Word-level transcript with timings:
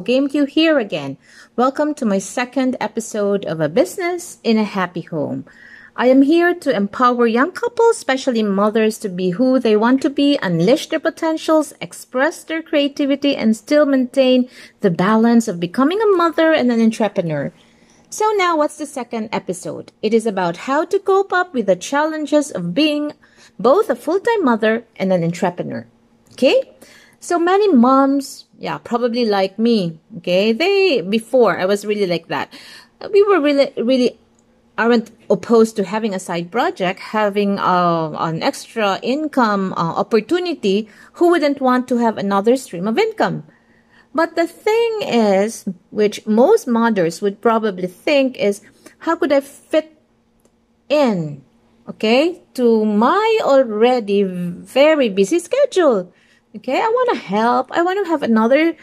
GameQ 0.00 0.48
here 0.48 0.78
again. 0.78 1.18
Welcome 1.54 1.94
to 1.94 2.06
my 2.06 2.18
second 2.18 2.76
episode 2.80 3.44
of 3.44 3.60
A 3.60 3.68
Business 3.68 4.38
in 4.42 4.56
a 4.56 4.64
Happy 4.64 5.02
Home. 5.02 5.44
I 5.94 6.06
am 6.06 6.22
here 6.22 6.54
to 6.54 6.74
empower 6.74 7.26
young 7.26 7.52
couples, 7.52 7.96
especially 7.96 8.42
mothers, 8.42 8.96
to 8.98 9.10
be 9.10 9.30
who 9.30 9.58
they 9.58 9.76
want 9.76 10.00
to 10.02 10.10
be, 10.10 10.38
unleash 10.42 10.88
their 10.88 10.98
potentials, 10.98 11.74
express 11.80 12.42
their 12.44 12.62
creativity, 12.62 13.36
and 13.36 13.54
still 13.54 13.84
maintain 13.84 14.48
the 14.80 14.90
balance 14.90 15.48
of 15.48 15.60
becoming 15.60 16.00
a 16.00 16.16
mother 16.16 16.52
and 16.52 16.72
an 16.72 16.80
entrepreneur. 16.80 17.52
So 18.08 18.32
now 18.36 18.56
what's 18.56 18.78
the 18.78 18.86
second 18.86 19.28
episode? 19.32 19.92
It 20.00 20.14
is 20.14 20.26
about 20.26 20.68
how 20.68 20.86
to 20.86 20.98
cope 20.98 21.32
up 21.32 21.52
with 21.52 21.66
the 21.66 21.76
challenges 21.76 22.50
of 22.50 22.74
being 22.74 23.12
both 23.58 23.90
a 23.90 23.96
full-time 23.96 24.44
mother 24.44 24.84
and 24.96 25.12
an 25.12 25.22
entrepreneur. 25.22 25.86
Okay? 26.32 26.72
So 27.20 27.38
many 27.38 27.72
moms, 27.72 28.46
yeah, 28.62 28.78
probably 28.78 29.26
like 29.26 29.58
me, 29.58 29.98
okay? 30.18 30.52
They, 30.52 31.00
before, 31.00 31.58
I 31.58 31.66
was 31.66 31.84
really 31.84 32.06
like 32.06 32.28
that. 32.28 32.54
We 33.12 33.20
were 33.24 33.40
really, 33.40 33.72
really 33.76 34.16
aren't 34.78 35.10
opposed 35.28 35.74
to 35.76 35.84
having 35.84 36.14
a 36.14 36.20
side 36.20 36.52
project, 36.52 37.00
having 37.00 37.58
uh, 37.58 38.14
an 38.20 38.40
extra 38.40 39.00
income 39.02 39.72
uh, 39.72 39.98
opportunity, 39.98 40.88
who 41.14 41.30
wouldn't 41.30 41.60
want 41.60 41.88
to 41.88 41.96
have 41.96 42.16
another 42.16 42.54
stream 42.54 42.86
of 42.86 42.98
income? 42.98 43.42
But 44.14 44.36
the 44.36 44.46
thing 44.46 45.02
is, 45.02 45.64
which 45.90 46.24
most 46.24 46.68
mothers 46.68 47.20
would 47.20 47.40
probably 47.40 47.88
think 47.88 48.38
is, 48.38 48.62
how 48.98 49.16
could 49.16 49.32
I 49.32 49.40
fit 49.40 50.00
in, 50.88 51.42
okay, 51.88 52.42
to 52.54 52.84
my 52.84 53.40
already 53.42 54.22
very 54.22 55.08
busy 55.08 55.40
schedule? 55.40 56.12
Okay, 56.54 56.76
I 56.76 56.88
want 56.88 57.10
to 57.14 57.24
help. 57.24 57.72
I 57.72 57.82
want 57.82 58.04
to 58.04 58.10
have 58.10 58.22
another 58.22 58.76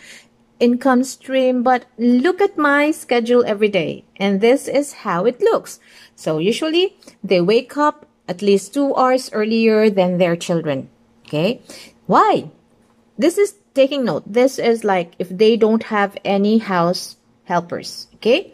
income 0.59 1.03
stream, 1.03 1.63
but 1.63 1.85
look 1.97 2.41
at 2.41 2.57
my 2.57 2.91
schedule 2.91 3.43
every 3.45 3.69
day. 3.69 4.05
And 4.17 4.41
this 4.41 4.67
is 4.67 5.05
how 5.05 5.25
it 5.25 5.41
looks. 5.41 5.79
So 6.15 6.39
usually 6.39 6.97
they 7.23 7.41
wake 7.41 7.77
up 7.77 8.07
at 8.27 8.41
least 8.41 8.73
two 8.73 8.95
hours 8.95 9.29
earlier 9.33 9.89
than 9.89 10.17
their 10.17 10.35
children. 10.35 10.89
Okay. 11.25 11.61
Why? 12.05 12.49
This 13.17 13.37
is 13.37 13.55
taking 13.73 14.05
note. 14.05 14.23
This 14.25 14.59
is 14.59 14.83
like 14.83 15.13
if 15.19 15.29
they 15.29 15.55
don't 15.55 15.83
have 15.83 16.17
any 16.25 16.57
house 16.57 17.17
helpers. 17.45 18.07
Okay. 18.15 18.53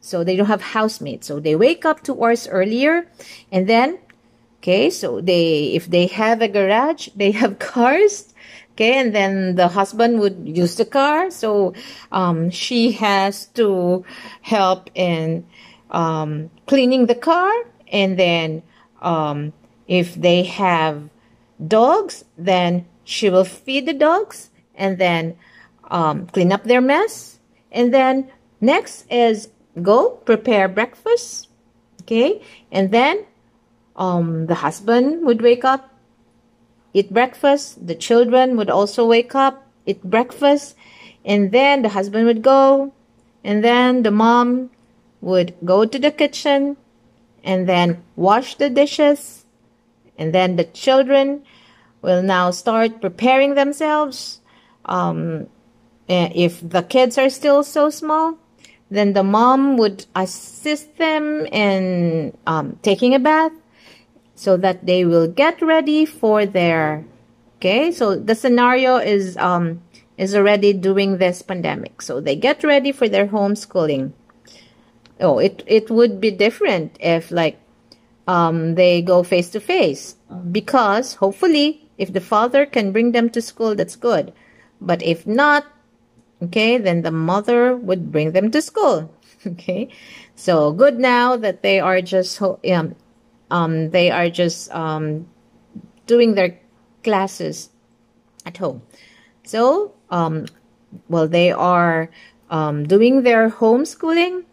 So 0.00 0.24
they 0.24 0.36
don't 0.36 0.46
have 0.46 0.62
housemates. 0.62 1.26
So 1.26 1.40
they 1.40 1.56
wake 1.56 1.84
up 1.84 2.02
two 2.02 2.20
hours 2.22 2.48
earlier 2.48 3.06
and 3.50 3.68
then, 3.68 3.98
okay. 4.58 4.90
So 4.90 5.20
they, 5.20 5.74
if 5.74 5.88
they 5.88 6.06
have 6.08 6.42
a 6.42 6.48
garage, 6.48 7.08
they 7.14 7.30
have 7.30 7.58
cars 7.72 8.31
Okay, 8.72 8.94
and 8.98 9.14
then 9.14 9.54
the 9.56 9.68
husband 9.68 10.18
would 10.20 10.48
use 10.48 10.76
the 10.76 10.86
car, 10.86 11.30
so 11.30 11.74
um, 12.10 12.48
she 12.48 12.92
has 12.92 13.46
to 13.52 14.02
help 14.40 14.88
in 14.94 15.44
um, 15.90 16.48
cleaning 16.66 17.04
the 17.04 17.14
car, 17.14 17.52
and 17.92 18.18
then 18.18 18.62
um, 19.02 19.52
if 19.86 20.14
they 20.14 20.44
have 20.44 21.10
dogs, 21.68 22.24
then 22.38 22.86
she 23.04 23.28
will 23.28 23.44
feed 23.44 23.84
the 23.84 23.92
dogs, 23.92 24.48
and 24.74 24.96
then 24.96 25.36
um, 25.90 26.26
clean 26.28 26.50
up 26.50 26.64
their 26.64 26.80
mess, 26.80 27.38
and 27.70 27.92
then 27.92 28.30
next 28.62 29.04
is 29.10 29.50
go 29.82 30.12
prepare 30.24 30.66
breakfast. 30.66 31.48
Okay, 32.02 32.40
and 32.72 32.90
then 32.90 33.26
um, 33.96 34.46
the 34.46 34.54
husband 34.54 35.26
would 35.26 35.42
wake 35.42 35.64
up 35.64 35.91
eat 36.94 37.12
breakfast. 37.12 37.86
The 37.86 37.94
children 37.94 38.56
would 38.56 38.70
also 38.70 39.06
wake 39.06 39.34
up, 39.34 39.66
eat 39.86 40.02
breakfast, 40.02 40.76
and 41.24 41.52
then 41.52 41.82
the 41.82 41.90
husband 41.90 42.26
would 42.26 42.42
go, 42.42 42.92
and 43.44 43.62
then 43.62 44.02
the 44.02 44.10
mom 44.10 44.70
would 45.20 45.54
go 45.64 45.84
to 45.84 45.98
the 45.98 46.10
kitchen 46.10 46.76
and 47.44 47.68
then 47.68 48.02
wash 48.16 48.56
the 48.56 48.70
dishes, 48.70 49.44
and 50.18 50.34
then 50.34 50.56
the 50.56 50.64
children 50.64 51.42
will 52.02 52.22
now 52.22 52.50
start 52.50 53.00
preparing 53.00 53.54
themselves. 53.54 54.40
Um, 54.84 55.46
eh, 56.08 56.30
if 56.34 56.68
the 56.68 56.82
kids 56.82 57.18
are 57.18 57.30
still 57.30 57.62
so 57.62 57.90
small, 57.90 58.38
then 58.90 59.12
the 59.14 59.22
mom 59.22 59.76
would 59.78 60.04
assist 60.14 60.98
them 60.98 61.46
in 61.46 62.36
um, 62.46 62.78
taking 62.82 63.14
a 63.14 63.18
bath 63.18 63.52
so 64.42 64.56
that 64.56 64.86
they 64.86 65.04
will 65.04 65.28
get 65.28 65.62
ready 65.62 66.04
for 66.04 66.44
their 66.44 67.04
okay? 67.56 67.92
So 67.92 68.16
the 68.16 68.34
scenario 68.34 68.96
is 68.96 69.36
um 69.36 69.82
is 70.18 70.34
already 70.34 70.72
during 70.72 71.18
this 71.18 71.42
pandemic. 71.42 72.02
So 72.02 72.20
they 72.20 72.34
get 72.34 72.64
ready 72.64 72.90
for 72.90 73.08
their 73.08 73.28
homeschooling. 73.28 74.12
Oh 75.20 75.38
it 75.38 75.62
it 75.66 75.90
would 75.90 76.20
be 76.20 76.32
different 76.32 76.98
if 76.98 77.30
like 77.30 77.60
um 78.26 78.74
they 78.74 79.00
go 79.00 79.22
face 79.22 79.48
to 79.50 79.60
face 79.60 80.16
because 80.50 81.14
hopefully 81.22 81.88
if 81.96 82.12
the 82.12 82.20
father 82.20 82.66
can 82.66 82.90
bring 82.90 83.12
them 83.12 83.30
to 83.30 83.40
school 83.40 83.76
that's 83.76 83.94
good. 83.94 84.32
But 84.80 85.02
if 85.02 85.24
not 85.24 85.66
okay 86.42 86.78
then 86.78 87.02
the 87.02 87.14
mother 87.14 87.76
would 87.76 88.10
bring 88.10 88.32
them 88.32 88.50
to 88.50 88.60
school 88.60 89.14
okay? 89.46 89.88
So 90.34 90.72
good 90.72 90.98
now 90.98 91.36
that 91.36 91.62
they 91.62 91.78
are 91.78 92.02
just 92.02 92.42
um, 92.42 92.96
um, 93.52 93.90
they 93.90 94.10
are 94.10 94.30
just 94.30 94.72
um, 94.72 95.28
doing 96.06 96.34
their 96.34 96.58
classes 97.04 97.68
at 98.46 98.56
home. 98.56 98.82
So, 99.44 99.92
um, 100.10 100.46
well, 101.08 101.28
they 101.28 101.52
are 101.52 102.10
um, 102.50 102.88
doing 102.88 103.22
their 103.22 103.50
homeschooling. 103.50 104.44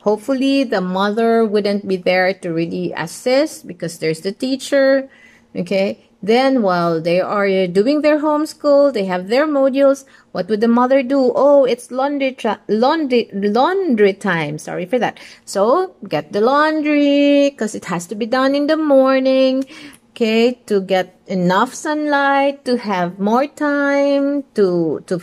Hopefully, 0.00 0.62
the 0.64 0.82
mother 0.82 1.44
wouldn't 1.46 1.88
be 1.88 1.96
there 1.96 2.34
to 2.34 2.52
really 2.52 2.92
assist 2.92 3.66
because 3.66 3.98
there's 3.98 4.20
the 4.20 4.32
teacher. 4.32 5.08
Okay. 5.56 6.04
Then, 6.22 6.62
while 6.62 7.00
they 7.00 7.20
are 7.20 7.66
doing 7.66 8.02
their 8.02 8.20
homeschool, 8.20 8.92
they 8.92 9.04
have 9.06 9.28
their 9.28 9.46
modules. 9.46 10.04
What 10.34 10.48
would 10.48 10.60
the 10.60 10.66
mother 10.66 11.04
do? 11.04 11.30
Oh, 11.36 11.64
it's 11.64 11.92
laundry, 11.92 12.36
laundry, 12.66 13.30
laundry 13.32 14.14
time. 14.14 14.58
Sorry 14.58 14.84
for 14.84 14.98
that. 14.98 15.20
So, 15.44 15.94
get 16.08 16.32
the 16.32 16.40
laundry 16.40 17.50
because 17.50 17.76
it 17.76 17.84
has 17.84 18.08
to 18.08 18.16
be 18.16 18.26
done 18.26 18.56
in 18.56 18.66
the 18.66 18.76
morning. 18.76 19.64
Okay, 20.10 20.58
to 20.66 20.80
get 20.80 21.14
enough 21.28 21.72
sunlight, 21.72 22.64
to 22.64 22.78
have 22.78 23.20
more 23.20 23.46
time 23.46 24.42
to 24.58 25.04
to 25.06 25.22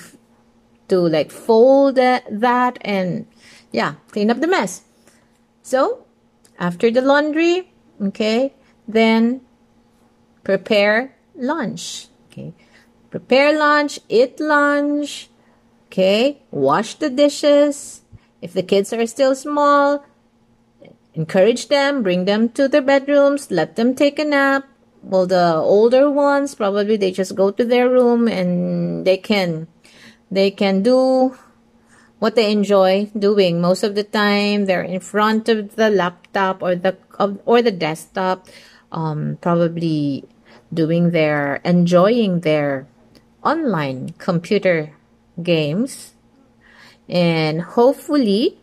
to 0.88 0.98
like 1.02 1.30
fold 1.30 1.96
that, 1.96 2.24
that 2.32 2.78
and 2.80 3.28
yeah, 3.74 3.96
clean 4.12 4.32
up 4.32 4.40
the 4.40 4.48
mess. 4.48 4.84
So, 5.62 6.06
after 6.58 6.90
the 6.90 7.02
laundry, 7.02 7.74
okay, 8.02 8.54
then 8.88 9.42
prepare 10.46 11.18
lunch. 11.36 12.08
Okay. 12.32 12.54
Prepare 13.12 13.60
lunch, 13.60 14.00
eat 14.08 14.40
lunch. 14.40 15.30
Okay. 15.88 16.42
Wash 16.50 16.96
the 16.96 17.10
dishes. 17.10 18.02
If 18.42 18.54
the 18.54 18.64
kids 18.64 18.92
are 18.94 19.06
still 19.06 19.36
small, 19.36 20.04
encourage 21.14 21.68
them, 21.68 22.02
bring 22.02 22.26
them 22.26 22.50
to 22.58 22.68
their 22.68 22.82
bedrooms, 22.82 23.52
let 23.52 23.76
them 23.76 23.94
take 23.94 24.18
a 24.18 24.26
nap. 24.26 24.66
Well, 25.04 25.28
the 25.28 25.56
older 25.56 26.10
ones, 26.10 26.56
probably 26.56 26.96
they 26.96 27.12
just 27.12 27.36
go 27.36 27.52
to 27.52 27.66
their 27.66 27.90
room 27.90 28.28
and 28.28 29.06
they 29.06 29.18
can, 29.18 29.68
they 30.32 30.50
can 30.50 30.82
do 30.82 31.38
what 32.20 32.36
they 32.36 32.52
enjoy 32.52 33.12
doing. 33.18 33.62
Most 33.62 33.84
of 33.84 33.94
the 33.94 34.04
time, 34.04 34.66
they're 34.66 34.84
in 34.84 35.02
front 35.02 35.50
of 35.50 35.76
the 35.76 35.90
laptop 35.90 36.64
or 36.64 36.76
the, 36.76 36.98
or 37.46 37.62
the 37.62 37.72
desktop, 37.72 38.48
um, 38.92 39.38
probably 39.42 40.24
doing 40.74 41.12
their 41.12 41.58
enjoying 41.66 42.42
their 42.42 42.88
online 43.44 44.14
computer 44.18 44.94
games. 45.42 46.14
And 47.10 47.62
hopefully 47.62 48.58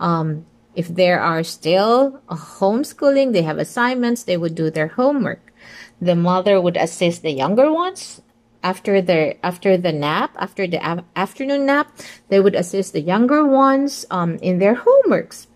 um, 0.00 0.44
if 0.74 0.88
there 0.88 1.20
are 1.20 1.42
still 1.42 2.20
homeschooling 2.28 3.32
they 3.32 3.42
have 3.42 3.58
assignments 3.58 4.24
they 4.24 4.36
would 4.36 4.54
do 4.54 4.70
their 4.70 4.88
homework. 4.88 5.52
The 6.00 6.16
mother 6.16 6.60
would 6.60 6.76
assist 6.76 7.22
the 7.22 7.30
younger 7.30 7.72
ones 7.72 8.20
after 8.62 9.00
the 9.00 9.36
after 9.44 9.76
the 9.76 9.92
nap 9.92 10.34
after 10.36 10.66
the 10.66 10.82
afternoon 11.16 11.66
nap 11.66 11.90
they 12.28 12.40
would 12.40 12.54
assist 12.54 12.92
the 12.92 13.00
younger 13.00 13.46
ones 13.46 14.04
um, 14.10 14.36
in 14.42 14.58
their 14.58 14.76
homeworks. 14.76 15.46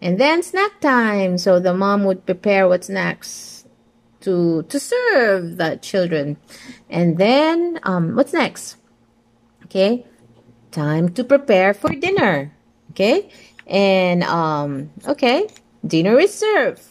And 0.00 0.20
then 0.20 0.44
snack 0.44 0.80
time. 0.80 1.38
So 1.38 1.58
the 1.58 1.74
mom 1.74 2.04
would 2.04 2.24
prepare 2.24 2.68
what's 2.68 2.88
next 2.88 3.57
to 4.20 4.62
to 4.64 4.80
serve 4.80 5.56
the 5.56 5.78
children. 5.82 6.36
And 6.90 7.18
then 7.18 7.80
um 7.82 8.16
what's 8.16 8.32
next? 8.32 8.76
Okay 9.64 10.06
time 10.70 11.08
to 11.14 11.24
prepare 11.24 11.74
for 11.74 11.90
dinner. 11.90 12.52
Okay 12.90 13.28
and 13.66 14.22
um 14.24 14.90
okay 15.06 15.48
dinner 15.86 16.18
is 16.18 16.34
served. 16.34 16.82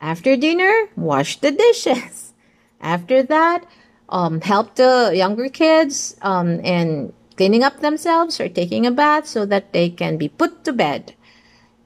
After 0.00 0.36
dinner 0.36 0.88
wash 0.96 1.40
the 1.40 1.50
dishes. 1.50 2.34
After 2.80 3.22
that 3.22 3.66
um 4.08 4.40
help 4.40 4.76
the 4.76 5.12
younger 5.14 5.48
kids 5.48 6.16
um 6.22 6.60
and 6.64 7.12
cleaning 7.36 7.62
up 7.62 7.80
themselves 7.80 8.40
or 8.40 8.48
taking 8.48 8.86
a 8.86 8.90
bath 8.90 9.26
so 9.26 9.46
that 9.46 9.72
they 9.72 9.88
can 9.88 10.16
be 10.16 10.28
put 10.28 10.64
to 10.64 10.72
bed. 10.72 11.14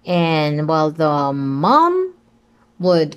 And 0.04 0.66
while 0.66 0.90
the 0.90 1.32
mom 1.32 2.14
would 2.78 3.16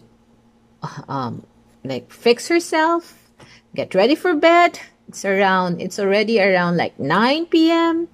um, 1.07 1.45
like 1.87 2.11
fix 2.11 2.47
herself, 2.47 3.29
get 3.73 3.95
ready 3.95 4.15
for 4.15 4.35
bed, 4.35 4.79
it's 5.07 5.25
around, 5.25 5.81
it's 5.81 5.99
already 5.99 6.41
around 6.41 6.77
like 6.77 6.99
9 6.99 7.45
p.m. 7.47 8.07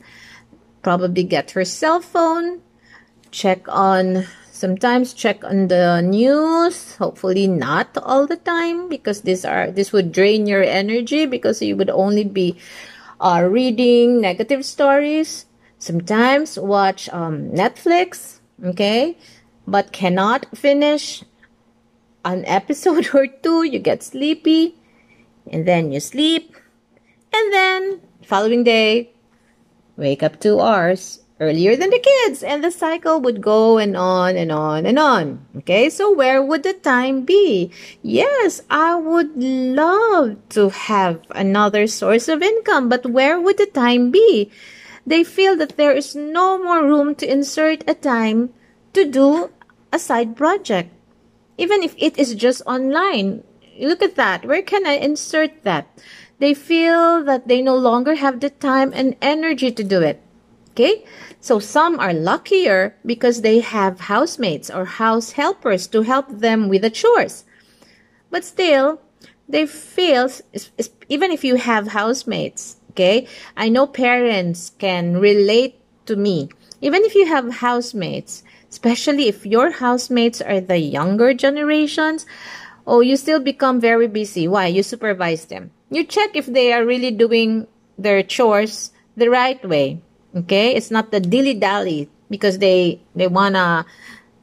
Probably 0.81 1.23
get 1.23 1.51
her 1.51 1.65
cell 1.65 2.01
phone, 2.01 2.61
check 3.31 3.65
on 3.67 4.25
sometimes 4.61 5.13
check 5.13 5.43
on 5.43 5.69
the 5.69 6.01
news 6.01 6.95
hopefully 6.97 7.47
not 7.47 7.97
all 8.03 8.27
the 8.27 8.37
time 8.37 8.87
because 8.89 9.21
these 9.21 9.43
are 9.43 9.71
this 9.71 9.91
would 9.91 10.11
drain 10.11 10.45
your 10.45 10.61
energy 10.61 11.25
because 11.25 11.63
you 11.63 11.75
would 11.75 11.89
only 11.89 12.23
be 12.23 12.55
uh, 13.19 13.41
reading 13.49 14.21
negative 14.21 14.63
stories 14.63 15.47
sometimes 15.79 16.59
watch 16.59 17.09
um, 17.09 17.49
netflix 17.49 18.37
okay 18.63 19.17
but 19.65 19.91
cannot 19.91 20.45
finish 20.55 21.23
an 22.23 22.45
episode 22.45 23.09
or 23.13 23.27
two 23.27 23.63
you 23.63 23.79
get 23.79 24.03
sleepy 24.03 24.75
and 25.51 25.67
then 25.67 25.91
you 25.91 25.99
sleep 25.99 26.55
and 27.33 27.53
then 27.53 28.01
following 28.23 28.63
day 28.63 29.11
wake 29.97 30.23
up 30.23 30.39
two 30.39 30.59
hours 30.59 31.21
earlier 31.39 31.75
than 31.75 31.89
the 31.89 31.99
kids 31.99 32.43
and 32.43 32.63
the 32.63 32.69
cycle 32.69 33.19
would 33.19 33.41
go 33.41 33.79
and 33.79 33.97
on 33.97 34.37
and 34.37 34.51
on 34.51 34.85
and 34.85 34.99
on. 34.99 35.43
Okay 35.57 35.89
so 35.89 36.13
where 36.13 36.41
would 36.41 36.61
the 36.61 36.73
time 36.73 37.25
be? 37.25 37.71
Yes 38.03 38.61
i 38.69 38.95
would 38.95 39.35
love 39.35 40.37
to 40.49 40.69
have 40.69 41.19
another 41.31 41.87
source 41.87 42.27
of 42.27 42.43
income 42.43 42.89
but 42.89 43.09
where 43.09 43.41
would 43.41 43.57
the 43.57 43.65
time 43.65 44.11
be? 44.11 44.51
They 45.05 45.23
feel 45.23 45.55
that 45.57 45.77
there 45.77 45.93
is 45.93 46.15
no 46.15 46.61
more 46.61 46.85
room 46.85 47.15
to 47.15 47.31
insert 47.31 47.89
a 47.89 47.95
time 47.95 48.53
to 48.93 49.09
do 49.09 49.49
a 49.91 49.97
side 49.97 50.35
project 50.35 50.93
even 51.61 51.83
if 51.85 51.93
it 51.97 52.17
is 52.17 52.33
just 52.33 52.65
online 52.65 53.43
look 53.79 54.01
at 54.01 54.15
that 54.15 54.45
where 54.45 54.61
can 54.61 54.85
i 54.85 54.97
insert 54.97 55.63
that 55.63 55.85
they 56.39 56.53
feel 56.53 57.23
that 57.23 57.47
they 57.47 57.61
no 57.61 57.77
longer 57.77 58.15
have 58.15 58.39
the 58.39 58.49
time 58.49 58.91
and 58.93 59.15
energy 59.21 59.71
to 59.71 59.83
do 59.83 60.01
it 60.01 60.17
okay 60.71 61.05
so 61.41 61.57
some 61.57 61.99
are 61.99 62.13
luckier 62.13 62.95
because 63.03 63.41
they 63.41 63.61
have 63.61 64.01
housemates 64.01 64.69
or 64.69 64.85
house 64.85 65.31
helpers 65.31 65.87
to 65.87 66.03
help 66.03 66.29
them 66.29 66.69
with 66.69 66.83
the 66.83 66.91
chores. 66.91 67.45
But 68.29 68.45
still, 68.45 69.01
they 69.49 69.65
feel, 69.65 70.29
even 71.09 71.31
if 71.31 71.43
you 71.43 71.55
have 71.55 71.97
housemates, 71.97 72.77
okay, 72.91 73.27
I 73.57 73.69
know 73.69 73.87
parents 73.87 74.71
can 74.77 75.17
relate 75.17 75.81
to 76.05 76.15
me. 76.15 76.49
Even 76.79 77.03
if 77.03 77.15
you 77.15 77.25
have 77.25 77.55
housemates, 77.55 78.43
especially 78.71 79.27
if 79.27 79.45
your 79.45 79.69
housemates 79.69 80.41
are 80.41 80.61
the 80.61 80.79
younger 80.79 81.33
generations, 81.33 82.25
oh, 82.87 83.01
you 83.01 83.17
still 83.17 83.39
become 83.39 83.79
very 83.79 84.07
busy. 84.07 84.47
Why? 84.47 84.67
You 84.67 84.81
supervise 84.81 85.45
them. 85.45 85.71
You 85.91 86.03
check 86.03 86.35
if 86.35 86.47
they 86.47 86.71
are 86.73 86.85
really 86.85 87.11
doing 87.11 87.67
their 87.97 88.23
chores 88.23 88.91
the 89.15 89.29
right 89.29 89.59
way. 89.67 90.01
Okay, 90.33 90.73
it's 90.73 90.89
not 90.89 91.11
the 91.11 91.19
dilly 91.19 91.53
dally 91.53 92.09
because 92.29 92.59
they 92.59 93.03
they 93.13 93.27
wanna 93.27 93.85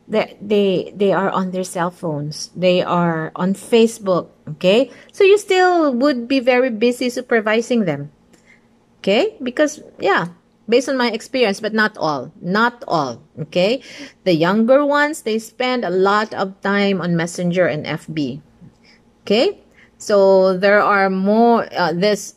they 0.07 0.37
they 0.41 0.93
they 0.95 1.13
are 1.13 1.31
on 1.31 1.51
their 1.51 1.65
cell 1.65 1.91
phones. 1.91 2.53
They 2.55 2.85
are 2.85 3.33
on 3.35 3.55
Facebook. 3.55 4.29
Okay, 4.61 4.93
so 5.13 5.25
you 5.25 5.39
still 5.39 5.95
would 5.97 6.29
be 6.29 6.41
very 6.41 6.69
busy 6.69 7.09
supervising 7.09 7.89
them. 7.89 8.13
Okay, 9.01 9.37
because 9.41 9.81
yeah, 9.99 10.37
based 10.69 10.89
on 10.89 10.97
my 10.97 11.11
experience, 11.11 11.61
but 11.61 11.73
not 11.73 11.97
all, 11.97 12.33
not 12.41 12.85
all. 12.87 13.23
Okay, 13.41 13.83
the 14.25 14.35
younger 14.35 14.85
ones 14.85 15.23
they 15.23 15.39
spend 15.39 15.85
a 15.85 15.91
lot 15.91 16.35
of 16.35 16.61
time 16.61 17.01
on 17.01 17.17
Messenger 17.17 17.67
and 17.67 17.87
FB. 17.87 18.41
Okay, 19.23 19.59
so 19.99 20.57
there 20.57 20.83
are 20.83 21.11
more. 21.11 21.67
Uh, 21.73 21.93
this 21.93 22.35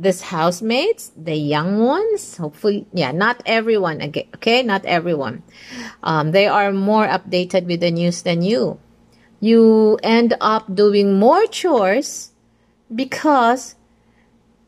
this 0.00 0.32
housemates, 0.32 1.12
the 1.14 1.36
young 1.36 1.84
ones, 1.84 2.38
hopefully, 2.38 2.86
yeah, 2.94 3.12
not 3.12 3.42
everyone, 3.44 4.00
okay, 4.00 4.62
not 4.62 4.82
everyone. 4.86 5.42
Um, 6.02 6.32
they 6.32 6.46
are 6.46 6.72
more 6.72 7.06
updated 7.06 7.66
with 7.66 7.80
the 7.80 7.90
news 7.90 8.22
than 8.22 8.40
you. 8.40 8.80
You 9.40 9.98
end 10.02 10.34
up 10.40 10.74
doing 10.74 11.20
more 11.20 11.44
chores 11.46 12.32
because 12.94 13.76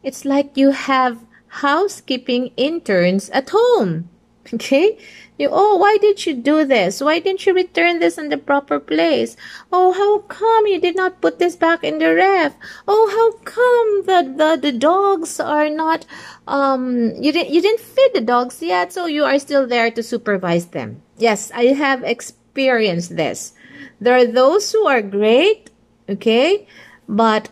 it's 0.02 0.26
like 0.26 0.56
you 0.56 0.70
have 0.70 1.24
housekeeping 1.52 2.50
interns 2.56 3.28
at 3.30 3.50
home. 3.50 4.08
Okay? 4.54 4.98
You, 5.38 5.48
oh, 5.52 5.76
why 5.76 5.98
did 5.98 6.24
you 6.26 6.34
do 6.34 6.64
this? 6.64 7.00
Why 7.00 7.20
didn't 7.20 7.46
you 7.46 7.54
return 7.54 8.00
this 8.00 8.16
in 8.16 8.28
the 8.30 8.38
proper 8.38 8.80
place? 8.80 9.36
Oh, 9.70 9.92
how 9.92 10.20
come 10.34 10.66
you 10.66 10.80
did 10.80 10.96
not 10.96 11.20
put 11.20 11.38
this 11.38 11.54
back 11.54 11.84
in 11.84 11.98
the 11.98 12.14
ref? 12.14 12.56
Oh, 12.88 13.04
how 13.12 13.44
come 13.44 14.06
the, 14.06 14.34
the, 14.36 14.70
the 14.70 14.78
dogs 14.78 15.38
are 15.40 15.68
not, 15.68 16.06
um, 16.48 17.12
you 17.20 17.32
didn't, 17.32 17.50
you 17.50 17.60
didn't 17.60 17.80
feed 17.80 18.10
the 18.14 18.20
dogs 18.20 18.62
yet, 18.62 18.92
so 18.92 19.06
you 19.06 19.24
are 19.24 19.38
still 19.38 19.66
there 19.66 19.90
to 19.90 20.02
supervise 20.02 20.66
them. 20.66 21.02
Yes, 21.18 21.50
I 21.54 21.66
have 21.66 22.02
experienced 22.02 23.16
this. 23.16 23.52
There 24.00 24.16
are 24.16 24.26
those 24.26 24.72
who 24.72 24.86
are 24.86 25.02
great, 25.02 25.70
okay, 26.08 26.66
but 27.08 27.50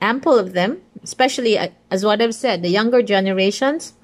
ample 0.00 0.38
of 0.38 0.52
them, 0.52 0.82
especially 1.06 1.56
uh, 1.56 1.70
as 1.88 2.04
what 2.04 2.20
I've 2.20 2.34
said, 2.34 2.66
the 2.66 2.68
younger 2.68 3.00
generations, 3.00 3.94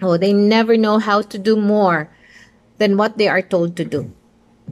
oh, 0.00 0.16
they 0.16 0.32
never 0.32 0.80
know 0.80 0.98
how 0.98 1.20
to 1.20 1.38
do 1.38 1.54
more 1.54 2.08
than 2.80 2.96
what 2.96 3.20
they 3.20 3.28
are 3.28 3.44
told 3.44 3.76
to 3.76 3.84
do. 3.84 4.10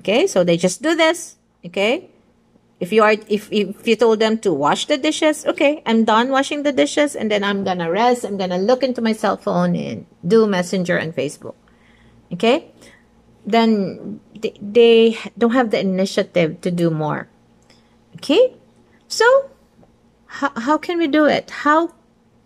Okay, 0.00 0.26
so 0.26 0.42
they 0.42 0.56
just 0.56 0.80
do 0.80 0.96
this. 0.96 1.36
Okay, 1.60 2.08
if 2.80 2.88
you 2.88 3.04
are 3.04 3.20
if 3.28 3.52
if 3.52 3.84
you 3.84 3.96
told 4.00 4.18
them 4.18 4.40
to 4.40 4.50
wash 4.50 4.88
the 4.88 4.96
dishes, 4.96 5.44
okay, 5.44 5.82
I'm 5.84 6.08
done 6.08 6.32
washing 6.32 6.64
the 6.64 6.72
dishes, 6.72 7.12
and 7.12 7.28
then 7.30 7.44
I'm 7.44 7.62
gonna 7.68 7.92
rest. 7.92 8.24
I'm 8.24 8.40
gonna 8.40 8.58
look 8.58 8.82
into 8.82 9.04
my 9.04 9.12
cell 9.12 9.36
phone 9.36 9.76
and 9.76 10.08
do 10.24 10.48
Messenger 10.48 10.96
and 10.96 11.12
Facebook. 11.12 11.54
Okay, 12.32 12.72
then 13.44 14.20
they, 14.32 14.56
they 14.62 15.18
don't 15.36 15.52
have 15.52 15.70
the 15.70 15.80
initiative 15.80 16.60
to 16.62 16.70
do 16.70 16.88
more. 16.88 17.28
Okay, 18.16 18.56
so 19.08 19.26
how 20.28 20.52
how 20.56 20.78
can 20.78 20.98
we 20.98 21.06
do 21.06 21.24
it? 21.26 21.50
How 21.50 21.94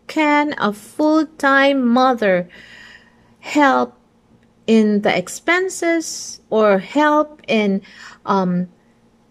can 0.07 0.55
a 0.59 0.73
full 0.73 1.27
time 1.27 1.87
mother 1.87 2.49
help 3.41 3.99
in 4.67 5.03
the 5.03 5.17
expenses 5.17 6.41
or 6.51 6.79
help 6.79 7.43
in 7.49 7.83
um, 8.25 8.69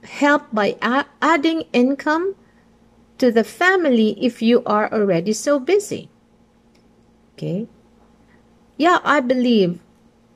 help 0.04 0.44
by 0.52 0.78
adding 1.22 1.64
income 1.74 2.36
to 3.18 3.32
the 3.32 3.44
family 3.44 4.18
if 4.18 4.42
you 4.42 4.64
are 4.66 4.92
already 4.92 5.32
so 5.32 5.60
busy. 5.60 6.10
Okay. 7.34 7.68
Yeah, 8.78 8.98
I 9.04 9.20
believe 9.22 9.80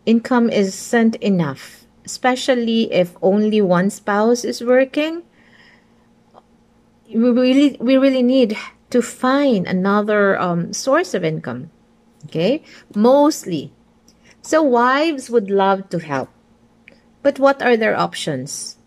income 0.06 0.50
isn't 0.50 1.16
enough, 1.16 1.88
especially 2.06 2.94
if 2.94 3.18
only 3.22 3.60
one 3.60 3.90
spouse 3.90 4.46
is 4.46 4.62
working. 4.62 5.24
We 7.08 7.30
really, 7.30 7.78
we 7.80 7.98
really 7.98 8.24
need 8.24 8.58
to 8.90 9.02
find 9.02 9.68
another 9.68 10.40
um, 10.40 10.74
source 10.74 11.14
of 11.14 11.24
income. 11.24 11.72
Okay, 12.26 12.64
mostly 12.96 13.72
so 14.46 14.62
wives 14.62 15.28
would 15.32 15.50
love 15.50 15.90
to 15.90 15.98
help. 15.98 16.30
But 17.24 17.40
what 17.40 17.64
are 17.64 17.76
their 17.76 17.98
options? 17.98 18.78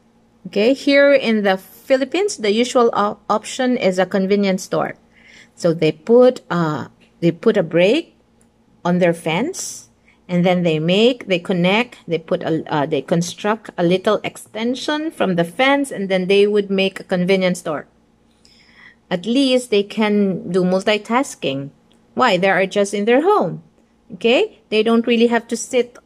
Okay, 0.47 0.73
here 0.73 1.13
in 1.13 1.43
the 1.43 1.59
Philippines, 1.59 2.37
the 2.37 2.53
usual 2.53 2.91
op 2.93 3.21
option 3.29 3.77
is 3.77 3.99
a 3.99 4.07
convenience 4.07 4.63
store. 4.63 4.95
So 5.57 5.75
they 5.75 5.91
put 5.91 6.43
uh 6.49 6.95
they 7.19 7.33
put 7.33 7.57
a 7.57 7.67
break 7.67 8.15
on 8.85 9.01
their 9.03 9.13
fence 9.13 9.91
and 10.29 10.47
then 10.47 10.63
they 10.63 10.79
make 10.79 11.27
they 11.27 11.41
connect 11.41 11.99
they 12.07 12.19
put 12.19 12.45
a 12.45 12.63
uh, 12.71 12.87
they 12.87 13.03
construct 13.03 13.71
a 13.77 13.83
little 13.83 14.21
extension 14.23 15.11
from 15.11 15.35
the 15.35 15.43
fence 15.43 15.91
and 15.91 16.09
then 16.09 16.29
they 16.29 16.47
would 16.47 16.71
make 16.71 17.01
a 17.01 17.05
convenience 17.05 17.59
store 17.59 17.89
at 19.11 19.27
least 19.27 19.71
they 19.71 19.83
can 19.83 20.51
do 20.51 20.63
multitasking. 20.63 21.71
Why? 22.15 22.37
They 22.37 22.51
are 22.51 22.67
just 22.67 22.93
in 22.93 23.05
their 23.05 23.23
home. 23.23 23.63
Okay? 24.15 24.61
They 24.69 24.83
don't 24.83 25.07
really 25.07 25.29
have 25.29 25.49
to 25.49 25.57
sit 25.57 25.99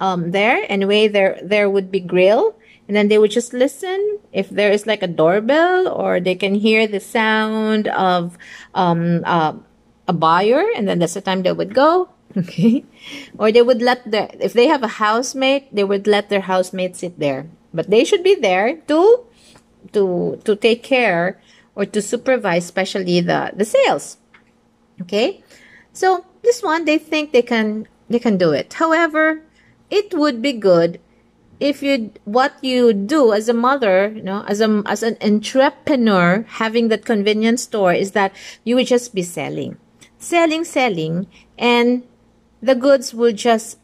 um 0.00 0.30
there. 0.32 0.64
Anyway 0.68 1.08
there 1.08 1.38
there 1.42 1.70
would 1.70 1.90
be 1.90 2.00
grill. 2.00 2.56
And 2.86 2.94
then 2.94 3.08
they 3.08 3.16
would 3.16 3.30
just 3.30 3.52
listen. 3.52 4.18
If 4.32 4.50
there 4.50 4.70
is 4.70 4.86
like 4.86 5.02
a 5.02 5.08
doorbell 5.08 5.88
or 5.88 6.20
they 6.20 6.34
can 6.34 6.54
hear 6.54 6.86
the 6.86 7.00
sound 7.00 7.88
of 7.88 8.36
um 8.74 9.22
uh, 9.24 9.54
a 10.06 10.12
buyer 10.12 10.64
and 10.76 10.86
then 10.86 10.98
that's 10.98 11.14
the 11.14 11.22
time 11.22 11.42
they 11.42 11.52
would 11.52 11.74
go. 11.74 12.10
Okay? 12.36 12.84
Or 13.38 13.52
they 13.52 13.62
would 13.62 13.80
let 13.80 14.10
their 14.10 14.28
if 14.40 14.52
they 14.54 14.66
have 14.66 14.82
a 14.82 14.98
housemate 14.98 15.70
they 15.70 15.84
would 15.84 16.06
let 16.06 16.30
their 16.30 16.42
housemate 16.42 16.96
sit 16.96 17.18
there. 17.18 17.46
But 17.72 17.90
they 17.90 18.02
should 18.02 18.22
be 18.22 18.34
there 18.34 18.82
to 18.90 19.22
to 19.94 20.40
to 20.42 20.56
take 20.56 20.82
care 20.82 21.38
or 21.74 21.84
to 21.84 22.00
supervise 22.02 22.64
especially 22.64 23.20
the 23.20 23.52
the 23.54 23.64
sales 23.64 24.18
okay 25.00 25.42
So 25.94 26.26
this 26.42 26.62
one, 26.62 26.84
they 26.84 26.98
think 26.98 27.32
they 27.32 27.42
can 27.42 27.88
they 28.10 28.18
can 28.18 28.36
do 28.36 28.52
it. 28.52 28.74
However, 28.74 29.40
it 29.90 30.12
would 30.12 30.42
be 30.42 30.52
good 30.52 31.00
if 31.60 31.82
you 31.82 32.12
what 32.24 32.52
you 32.62 32.92
do 32.92 33.32
as 33.32 33.48
a 33.48 33.54
mother, 33.54 34.12
you 34.14 34.22
know, 34.22 34.44
as 34.46 34.60
a 34.60 34.82
as 34.86 35.02
an 35.02 35.16
entrepreneur 35.22 36.44
having 36.58 36.88
that 36.88 37.06
convenience 37.06 37.62
store 37.62 37.94
is 37.94 38.10
that 38.12 38.34
you 38.64 38.74
would 38.74 38.90
just 38.90 39.14
be 39.14 39.22
selling, 39.22 39.78
selling, 40.18 40.64
selling, 40.64 41.28
and 41.56 42.02
the 42.60 42.74
goods 42.74 43.14
will 43.14 43.32
just 43.32 43.78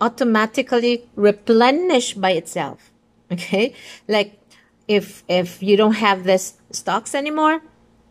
automatically 0.00 1.06
replenish 1.14 2.14
by 2.14 2.32
itself. 2.32 2.90
Okay, 3.32 3.74
like 4.08 4.43
if 4.88 5.24
if 5.28 5.62
you 5.62 5.76
don't 5.76 5.98
have 5.98 6.24
this 6.24 6.54
stocks 6.70 7.14
anymore, 7.14 7.62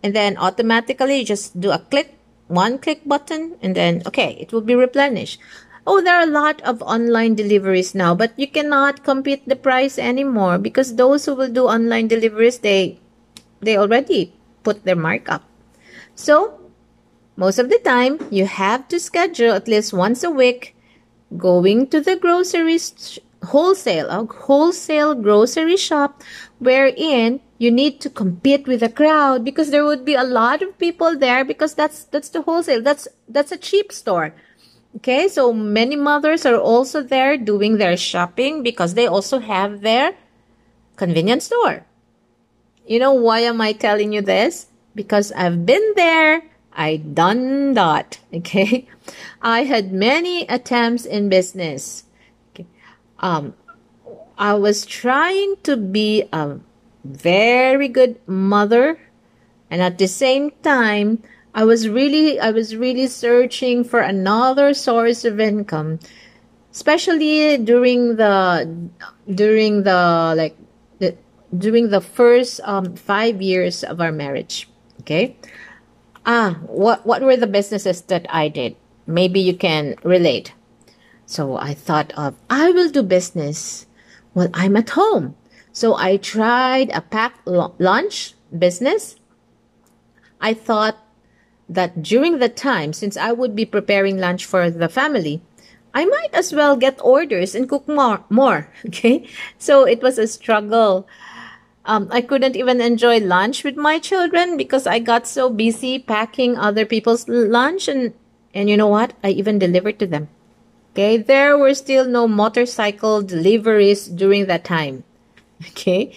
and 0.02 0.16
then 0.16 0.38
automatically 0.38 1.20
you 1.20 1.26
just 1.26 1.60
do 1.60 1.72
a 1.72 1.80
click, 1.80 2.16
one 2.48 2.78
click 2.80 3.02
button, 3.06 3.56
and 3.62 3.76
then 3.76 4.02
okay, 4.06 4.38
it 4.40 4.52
will 4.52 4.62
be 4.66 4.76
replenished. 4.76 5.40
Oh, 5.86 6.02
there 6.02 6.16
are 6.16 6.24
a 6.24 6.32
lot 6.32 6.62
of 6.62 6.82
online 6.82 7.36
deliveries 7.36 7.94
now, 7.94 8.16
but 8.16 8.32
you 8.38 8.48
cannot 8.48 9.04
compete 9.04 9.48
the 9.48 9.56
price 9.56 10.00
anymore 10.00 10.58
because 10.58 10.96
those 10.96 11.26
who 11.26 11.36
will 11.36 11.52
do 11.52 11.68
online 11.68 12.08
deliveries, 12.08 12.60
they 12.60 13.00
they 13.60 13.78
already 13.78 14.34
put 14.64 14.86
their 14.86 14.96
markup. 14.96 15.44
So, 16.16 16.60
most 17.36 17.60
of 17.60 17.70
the 17.70 17.80
time, 17.80 18.20
you 18.32 18.46
have 18.46 18.88
to 18.90 19.00
schedule 19.00 19.52
at 19.54 19.68
least 19.68 19.94
once 19.94 20.24
a 20.24 20.32
week 20.32 20.76
going 21.36 21.88
to 21.88 22.00
the 22.00 22.16
groceries 22.16 23.20
wholesale, 23.44 24.10
a 24.10 24.26
wholesale 24.26 25.16
grocery 25.16 25.78
shop 25.78 26.22
wherein 26.64 27.40
you 27.58 27.72
need 27.72 28.02
to 28.02 28.10
compete 28.10 28.68
with 28.68 28.82
the 28.82 28.90
crowd 28.90 29.46
because 29.46 29.70
there 29.72 29.86
would 29.86 30.04
be 30.04 30.16
a 30.16 30.24
lot 30.24 30.62
of 30.62 30.78
people 30.78 31.18
there 31.18 31.46
because 31.46 31.74
that's 31.74 32.06
that's 32.06 32.30
the 32.30 32.42
wholesale. 32.42 32.82
That's 32.82 33.08
that's 33.28 33.52
a 33.52 33.58
cheap 33.58 33.92
store. 33.92 34.34
Okay, 34.98 35.28
so 35.28 35.54
many 35.54 35.96
mothers 35.96 36.46
are 36.46 36.58
also 36.58 37.02
there 37.02 37.36
doing 37.38 37.78
their 37.78 37.98
shopping 37.98 38.62
because 38.62 38.94
they 38.94 39.08
also 39.08 39.40
have 39.40 39.82
their 39.82 40.14
convenience 40.98 41.46
store. 41.46 41.86
You 42.86 43.00
know 43.00 43.14
why 43.14 43.40
am 43.40 43.62
I 43.62 43.74
telling 43.74 44.14
you 44.14 44.22
this? 44.22 44.68
Because 44.94 45.32
I've 45.32 45.66
been 45.66 45.94
there. 45.96 46.44
I 46.74 46.98
done 46.98 47.74
that. 47.74 48.20
Okay. 48.34 48.88
I 49.42 49.64
had 49.64 49.94
many 49.94 50.48
attempts 50.48 51.06
in 51.06 51.30
business. 51.30 52.04
Um, 53.20 53.54
I 54.38 54.54
was 54.56 54.86
trying 54.86 55.56
to 55.64 55.78
be 55.78 56.24
a 56.34 56.60
very 57.04 57.88
good 57.88 58.20
mother 58.28 59.00
and 59.70 59.82
at 59.82 59.98
the 59.98 60.08
same 60.08 60.52
time 60.64 61.24
I 61.54 61.66
was 61.66 61.88
really 61.88 62.40
I 62.40 62.50
was 62.50 62.76
really 62.76 63.08
searching 63.08 63.84
for 63.84 64.00
another 64.00 64.74
source 64.74 65.24
of 65.24 65.40
income, 65.40 66.00
especially 66.72 67.58
during 67.58 68.18
the 68.18 68.66
during 69.30 69.84
the 69.84 70.34
like 70.36 70.58
the, 70.98 71.16
during 71.56 71.90
the 71.90 72.02
first 72.02 72.60
um, 72.64 72.96
five 72.96 73.42
years 73.42 73.84
of 73.84 74.02
our 74.02 74.12
marriage. 74.12 74.68
Okay, 75.02 75.38
ah, 76.26 76.58
what 76.66 77.06
what 77.06 77.22
were 77.22 77.38
the 77.38 77.48
businesses 77.48 78.02
that 78.10 78.26
I 78.30 78.50
did? 78.50 78.76
Maybe 79.06 79.40
you 79.40 79.54
can 79.54 79.96
relate. 80.04 80.54
So 81.28 81.56
I 81.56 81.76
thought 81.76 82.12
of 82.18 82.34
I 82.50 82.72
will 82.72 82.90
do 82.90 83.04
business 83.04 83.86
while 84.34 84.50
I'm 84.54 84.76
at 84.76 84.92
home. 84.92 85.36
So 85.72 85.96
I 85.96 86.18
tried 86.18 86.92
a 86.92 87.02
packed 87.02 87.48
lunch 87.48 88.36
business. 88.56 89.16
I 90.40 90.54
thought 90.54 90.98
that 91.70 92.04
during 92.04 92.40
the 92.40 92.50
time, 92.50 92.94
since 92.94 93.18
I 93.18 93.32
would 93.32 93.56
be 93.56 93.66
preparing 93.66 94.18
lunch 94.18 94.46
for 94.46 94.70
the 94.70 94.90
family, 94.90 95.42
I 95.94 96.06
might 96.06 96.34
as 96.34 96.54
well 96.54 96.76
get 96.76 97.00
orders 97.04 97.56
and 97.56 97.70
cook 97.70 97.88
more. 97.88 98.24
more 98.30 98.70
okay, 98.88 99.28
so 99.58 99.86
it 99.86 100.02
was 100.02 100.18
a 100.18 100.28
struggle. 100.28 101.08
Um, 101.86 102.08
I 102.12 102.22
couldn't 102.22 102.56
even 102.56 102.82
enjoy 102.82 103.20
lunch 103.20 103.64
with 103.64 103.76
my 103.76 104.00
children 104.00 104.58
because 104.58 104.88
I 104.88 105.00
got 105.00 105.28
so 105.28 105.50
busy 105.50 106.00
packing 106.00 106.58
other 106.58 106.86
people's 106.86 107.28
lunch, 107.28 107.88
and 107.88 108.14
and 108.54 108.70
you 108.70 108.78
know 108.78 108.88
what? 108.88 109.14
I 109.24 109.30
even 109.30 109.60
delivered 109.60 110.00
to 110.00 110.08
them. 110.08 110.30
Okay, 110.94 111.18
there 111.18 111.58
were 111.58 111.74
still 111.74 112.06
no 112.06 112.28
motorcycle 112.28 113.24
deliveries 113.24 114.08
during 114.08 114.46
that 114.48 114.64
time. 114.64 115.04
Okay, 115.70 116.14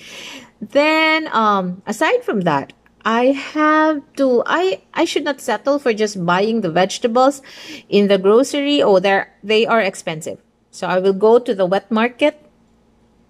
then 0.61 1.29
um, 1.33 1.81
aside 1.87 2.25
from 2.25 2.41
that, 2.43 2.73
I 3.07 3.27
have 3.31 4.03
to 4.19 4.43
I 4.45 4.83
I 4.93 5.05
should 5.05 5.23
not 5.23 5.41
settle 5.41 5.79
for 5.79 5.95
just 5.95 6.19
buying 6.27 6.61
the 6.61 6.71
vegetables 6.71 7.41
in 7.89 8.09
the 8.09 8.19
grocery 8.19 8.83
or 8.83 8.97
oh, 8.97 9.01
they 9.01 9.23
they 9.45 9.63
are 9.65 9.81
expensive. 9.81 10.43
So 10.75 10.89
I 10.91 10.99
will 10.99 11.15
go 11.15 11.39
to 11.39 11.55
the 11.55 11.65
wet 11.65 11.89
market 11.89 12.43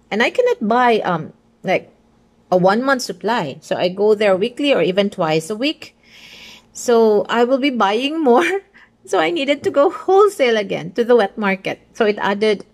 and 0.09 0.23
I 0.23 0.33
cannot 0.33 0.65
buy 0.67 0.99
um 1.05 1.31
like 1.61 1.93
a 2.49 2.57
one 2.57 2.81
month 2.81 3.03
supply. 3.03 3.61
So 3.61 3.77
I 3.77 3.89
go 3.93 4.15
there 4.15 4.35
weekly 4.35 4.73
or 4.73 4.81
even 4.81 5.11
twice 5.13 5.51
a 5.53 5.55
week. 5.55 5.93
So 6.73 7.25
I 7.29 7.43
will 7.43 7.61
be 7.61 7.69
buying 7.69 8.17
more. 8.31 8.65
So 9.07 9.19
I 9.19 9.31
needed 9.31 9.63
to 9.63 9.71
go 9.71 9.89
wholesale 9.89 10.57
again 10.57 10.91
to 10.93 11.03
the 11.03 11.15
wet 11.15 11.37
market. 11.37 11.79
So 11.93 12.05
it 12.05 12.19
added 12.19 12.65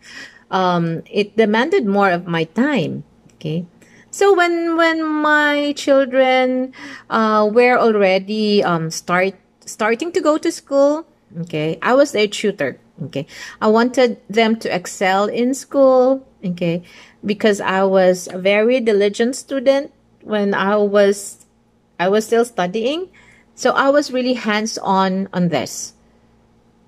um 0.52 1.04
it 1.10 1.38
demanded 1.38 1.86
more 1.86 2.12
of 2.12 2.28
my 2.28 2.44
time. 2.58 3.06
Okay. 3.38 3.66
So 4.14 4.38
when 4.38 4.78
when 4.78 5.02
my 5.02 5.74
children 5.74 6.72
uh, 7.10 7.50
were 7.52 7.82
already 7.82 8.62
um, 8.62 8.92
start 8.94 9.34
starting 9.66 10.12
to 10.14 10.22
go 10.22 10.38
to 10.38 10.52
school, 10.52 11.10
okay, 11.42 11.82
I 11.82 11.98
was 11.98 12.14
their 12.14 12.30
tutor. 12.30 12.78
Okay, 13.10 13.26
I 13.60 13.74
wanted 13.74 14.22
them 14.30 14.62
to 14.62 14.70
excel 14.70 15.26
in 15.26 15.58
school. 15.58 16.22
Okay, 16.46 16.86
because 17.26 17.58
I 17.58 17.90
was 17.90 18.30
a 18.30 18.38
very 18.38 18.78
diligent 18.80 19.36
student 19.36 19.90
when 20.22 20.54
I 20.54 20.78
was 20.78 21.50
I 21.98 22.06
was 22.06 22.30
still 22.30 22.46
studying, 22.46 23.10
so 23.58 23.74
I 23.74 23.90
was 23.90 24.14
really 24.14 24.38
hands 24.38 24.78
on 24.78 25.26
on 25.34 25.50
this. 25.50 25.98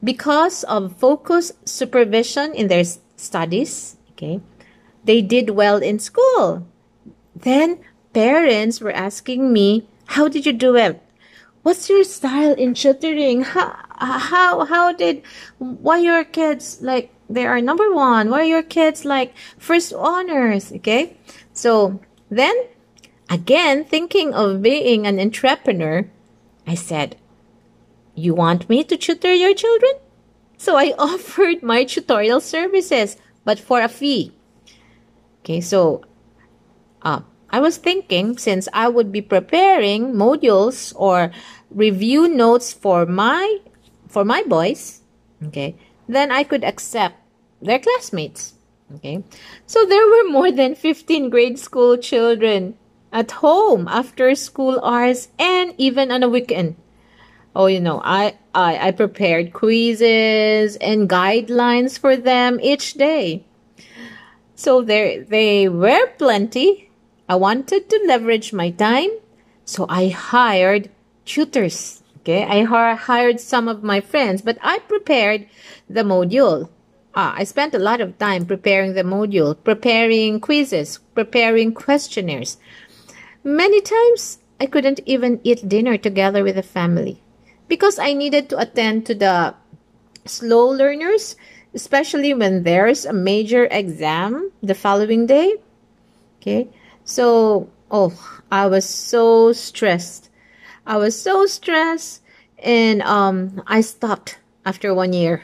Because 0.06 0.64
of 0.64 0.96
focused 0.96 1.68
supervision 1.68 2.54
in 2.54 2.70
their 2.70 2.86
studies, 3.18 3.98
okay, 4.12 4.40
they 5.04 5.22
did 5.22 5.50
well 5.50 5.84
in 5.84 6.00
school 6.00 6.66
then 7.36 7.80
parents 8.14 8.80
were 8.80 8.92
asking 8.92 9.52
me, 9.52 9.88
how 10.16 10.28
did 10.28 10.46
you 10.46 10.54
do 10.54 10.76
it? 10.76 11.02
What's 11.64 11.90
your 11.90 12.04
style 12.04 12.54
in 12.54 12.74
tutoring? 12.74 13.44
How, 13.44 13.76
how, 14.20 14.66
how 14.66 14.94
did, 14.94 15.24
why 15.58 16.00
your 16.00 16.24
kids 16.24 16.80
like, 16.82 17.12
they 17.30 17.46
are 17.46 17.62
number 17.62 17.94
one? 17.94 18.30
Why 18.30 18.44
your 18.44 18.64
kids 18.64 19.04
like 19.04 19.34
first 19.58 19.94
honors? 19.94 20.72
Okay. 20.72 21.18
So 21.54 22.00
then 22.30 22.56
again, 23.30 23.84
thinking 23.84 24.34
of 24.34 24.62
being 24.62 25.08
an 25.08 25.20
entrepreneur, 25.20 26.06
I 26.68 26.76
said, 26.76 27.18
you 28.16 28.34
want 28.34 28.70
me 28.70 28.84
to 28.84 28.98
tutor 28.98 29.34
your 29.34 29.54
children? 29.54 29.94
So 30.58 30.76
I 30.76 30.94
offered 31.00 31.62
my 31.62 31.84
tutorial 31.84 32.40
services, 32.42 33.18
but 33.44 33.60
for 33.60 33.82
a 33.82 33.88
fee. 33.88 34.34
Okay, 35.42 35.62
so 35.62 36.02
uh, 37.04 37.22
I 37.50 37.60
was 37.60 37.78
thinking 37.78 38.38
since 38.38 38.68
I 38.74 38.90
would 38.90 39.12
be 39.12 39.22
preparing 39.22 40.14
modules 40.14 40.94
or 40.96 41.32
review 41.70 42.28
notes 42.28 42.74
for 42.74 43.06
my 43.06 43.60
for 44.08 44.26
my 44.26 44.44
boys, 44.44 45.02
okay, 45.44 45.76
then 46.08 46.32
I 46.32 46.44
could 46.44 46.64
accept 46.64 47.16
their 47.62 47.80
classmates. 47.80 48.56
Okay. 48.96 49.24
So 49.66 49.86
there 49.86 50.06
were 50.06 50.30
more 50.30 50.52
than 50.52 50.76
15 50.76 51.30
grade 51.30 51.58
school 51.58 51.98
children 51.98 52.78
at 53.12 53.42
home 53.42 53.88
after 53.88 54.36
school 54.36 54.80
hours 54.82 55.30
and 55.40 55.74
even 55.78 56.12
on 56.12 56.24
a 56.24 56.30
weekend. 56.30 56.76
Oh, 57.56 57.68
you 57.68 57.80
know, 57.80 58.02
I, 58.04 58.38
I, 58.54 58.88
I 58.88 58.92
prepared 58.92 59.54
quizzes 59.54 60.76
and 60.78 61.10
guidelines 61.10 61.98
for 61.98 62.18
them 62.18 62.60
each 62.62 62.96
day. 62.96 63.46
So 64.56 64.82
there, 64.82 65.24
they 65.24 65.70
were 65.70 66.08
plenty 66.18 66.86
I 67.28 67.36
wanted 67.36 67.90
to 67.90 68.04
leverage 68.06 68.54
my 68.54 68.70
time, 68.70 69.10
so 69.66 69.88
I 69.90 70.10
hired 70.10 70.92
tutors. 71.26 72.04
Okay, 72.20 72.44
I 72.44 72.64
hired 72.94 73.40
some 73.40 73.68
of 73.68 73.84
my 73.84 74.00
friends, 74.00 74.44
but 74.44 74.60
I 74.62 74.80
prepared 74.80 75.48
the 75.90 76.04
module. 76.04 76.70
Ah, 77.16 77.34
I 77.36 77.44
spent 77.44 77.74
a 77.74 77.80
lot 77.80 78.00
of 78.00 78.20
time 78.20 78.46
preparing 78.46 78.94
the 78.94 79.04
module, 79.04 79.56
preparing 79.64 80.40
quizzes, 80.40 81.00
preparing 81.16 81.74
questionnaires. 81.74 82.58
Many 83.44 83.82
times, 83.82 84.38
I 84.60 84.68
couldn't 84.68 85.00
even 85.06 85.40
eat 85.44 85.68
dinner 85.68 85.98
together 85.98 86.44
with 86.44 86.56
the 86.56 86.64
family 86.64 87.22
because 87.68 88.00
I 88.00 88.14
needed 88.14 88.50
to 88.50 88.60
attend 88.60 89.06
to 89.08 89.16
the 89.16 89.56
slow 90.26 90.68
learners, 90.70 91.36
especially 91.74 92.34
when 92.34 92.64
there's 92.64 93.06
a 93.06 93.14
major 93.14 93.68
exam 93.72 94.52
the 94.62 94.76
following 94.76 95.26
day. 95.26 95.56
Okay. 96.42 96.68
So, 97.04 97.70
oh, 97.92 98.14
I 98.52 98.68
was 98.68 98.86
so 98.86 99.54
stressed. 99.54 100.30
I 100.86 100.98
was 100.98 101.20
so 101.20 101.46
stressed 101.46 102.22
and 102.60 103.02
um, 103.02 103.62
I 103.68 103.82
stopped 103.82 104.38
after 104.66 104.94
one 104.94 105.14
year. 105.14 105.44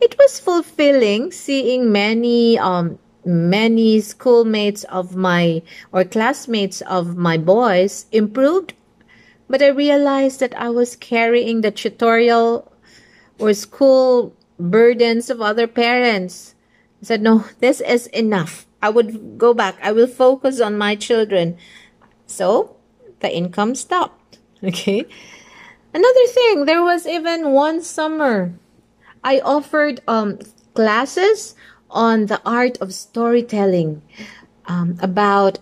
It 0.00 0.16
was 0.18 0.38
fulfilling 0.40 1.32
seeing 1.32 1.90
many 1.90 2.58
um, 2.58 2.98
many 3.24 4.00
schoolmates 4.00 4.84
of 4.84 5.16
my 5.16 5.62
or 5.92 6.04
classmates 6.04 6.80
of 6.82 7.16
my 7.16 7.36
boys 7.36 8.06
improved, 8.12 8.74
but 9.48 9.62
I 9.62 9.68
realized 9.68 10.40
that 10.40 10.56
I 10.58 10.70
was 10.70 10.96
carrying 10.96 11.60
the 11.60 11.70
tutorial 11.70 12.72
or 13.38 13.54
school 13.54 14.34
burdens 14.58 15.30
of 15.30 15.40
other 15.40 15.66
parents. 15.66 16.54
I 17.02 17.06
said, 17.06 17.22
no, 17.22 17.44
this 17.60 17.80
is 17.80 18.06
enough. 18.08 18.66
I 18.82 18.90
would 18.90 19.38
go 19.38 19.54
back. 19.54 19.76
I 19.82 19.92
will 19.92 20.06
focus 20.06 20.60
on 20.60 20.78
my 20.78 20.96
children. 20.96 21.56
So 22.26 22.76
the 23.20 23.34
income 23.34 23.74
stopped. 23.74 24.38
Okay. 24.64 25.04
Another 25.92 26.26
thing, 26.28 26.64
there 26.64 26.82
was 26.82 27.06
even 27.06 27.52
one 27.52 27.82
summer 27.82 28.52
I 29.22 29.40
offered 29.40 30.00
um, 30.06 30.38
classes 30.74 31.56
on 31.90 32.26
the 32.26 32.40
art 32.46 32.78
of 32.78 32.94
storytelling 32.94 34.02
um, 34.66 34.98
about 35.00 35.58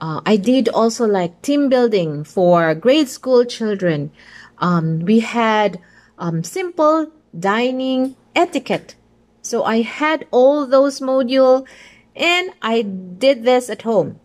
uh, 0.00 0.20
I 0.26 0.36
did 0.36 0.68
also 0.68 1.06
like 1.06 1.42
team 1.42 1.68
building 1.68 2.24
for 2.24 2.74
grade 2.74 3.08
school 3.08 3.44
children. 3.44 4.10
Um, 4.58 5.00
we 5.00 5.20
had 5.20 5.80
um, 6.18 6.44
simple 6.44 7.10
dining 7.38 8.16
etiquette. 8.34 8.94
So 9.42 9.64
I 9.64 9.82
had 9.82 10.26
all 10.30 10.66
those 10.66 11.00
module 11.00 11.66
and 12.14 12.50
I 12.62 12.82
did 12.82 13.44
this 13.44 13.70
at 13.70 13.82
home. 13.82 14.20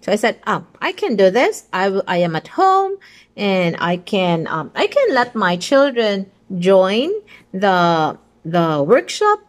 So 0.00 0.12
I 0.12 0.16
said, 0.16 0.38
oh, 0.46 0.66
I 0.80 0.92
can 0.92 1.16
do 1.16 1.30
this. 1.30 1.66
I, 1.72 1.86
I 2.06 2.18
am 2.18 2.36
at 2.36 2.48
home 2.48 2.96
and 3.36 3.76
I 3.80 3.96
can, 3.96 4.46
um, 4.46 4.70
I 4.74 4.86
can 4.86 5.14
let 5.14 5.34
my 5.34 5.56
children 5.56 6.30
join 6.58 7.10
the, 7.52 8.18
the 8.44 8.84
workshop 8.86 9.40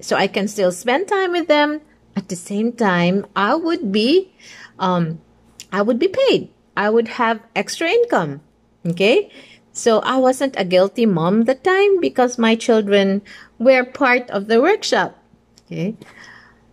so 0.00 0.16
I 0.16 0.26
can 0.26 0.48
still 0.48 0.72
spend 0.72 1.08
time 1.08 1.32
with 1.32 1.46
them. 1.46 1.80
At 2.16 2.28
the 2.28 2.36
same 2.36 2.72
time, 2.72 3.26
I 3.34 3.56
would 3.56 3.90
be, 3.90 4.32
um, 4.78 5.20
I 5.72 5.82
would 5.82 5.98
be 5.98 6.08
paid. 6.08 6.50
I 6.76 6.90
would 6.90 7.08
have 7.08 7.40
extra 7.54 7.88
income. 7.88 8.40
Okay. 8.86 9.30
So 9.72 10.00
I 10.00 10.16
wasn't 10.16 10.54
a 10.56 10.64
guilty 10.64 11.06
mom 11.06 11.44
that 11.44 11.64
time 11.64 12.00
because 12.00 12.38
my 12.38 12.54
children 12.54 13.22
were 13.58 13.84
part 13.84 14.30
of 14.30 14.46
the 14.46 14.62
workshop. 14.62 15.18
Okay. 15.66 15.96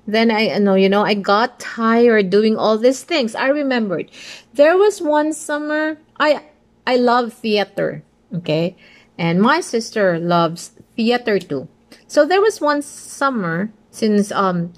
Then 0.06 0.30
I 0.30 0.58
know, 0.58 0.76
you 0.76 0.90
know, 0.90 1.04
I 1.04 1.14
got 1.14 1.60
tired 1.60 2.30
doing 2.30 2.58
all 2.58 2.78
these 2.78 3.04
things. 3.04 3.34
I 3.34 3.48
remembered 3.48 4.12
there 4.54 4.78
was 4.78 5.02
one 5.02 5.34
summer 5.34 5.98
I 6.20 6.46
I 6.86 6.98
love 6.98 7.34
theater. 7.34 8.04
Okay. 8.34 8.76
And 9.18 9.42
my 9.42 9.62
sister 9.62 10.20
loves 10.20 10.72
theater 10.96 11.40
too. 11.40 11.68
So 12.08 12.26
there 12.26 12.42
was 12.42 12.62
one 12.62 12.82
summer 12.82 13.72
since 13.90 14.32
um 14.32 14.74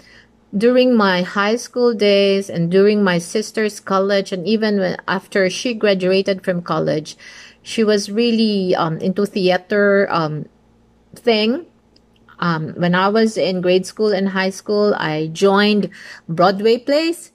during 0.56 0.96
my 0.96 1.24
high 1.24 1.56
school 1.56 1.94
days 1.94 2.50
and 2.50 2.70
during 2.70 3.04
my 3.04 3.18
sister's 3.18 3.80
college 3.80 4.32
and 4.32 4.48
even 4.48 4.80
when, 4.80 4.98
after 5.08 5.50
she 5.50 5.74
graduated 5.74 6.44
from 6.44 6.62
college, 6.62 7.18
she 7.64 7.84
was 7.84 8.12
really 8.12 8.76
um, 8.76 8.98
into 9.00 9.26
theater 9.26 10.08
um, 10.12 10.46
thing. 11.16 11.66
Um, 12.40 12.74
when 12.76 12.94
I 12.94 13.08
was 13.08 13.38
in 13.38 13.62
grade 13.62 13.86
school 13.86 14.12
and 14.12 14.30
high 14.30 14.50
school, 14.50 14.94
I 14.96 15.28
joined 15.28 15.90
Broadway 16.28 16.78
plays. 16.78 17.32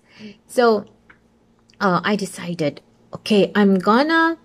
So 0.46 0.84
uh, 1.80 2.00
I 2.04 2.14
decided, 2.14 2.82
okay, 3.14 3.50
I'm 3.54 3.78
gonna, 3.78 4.36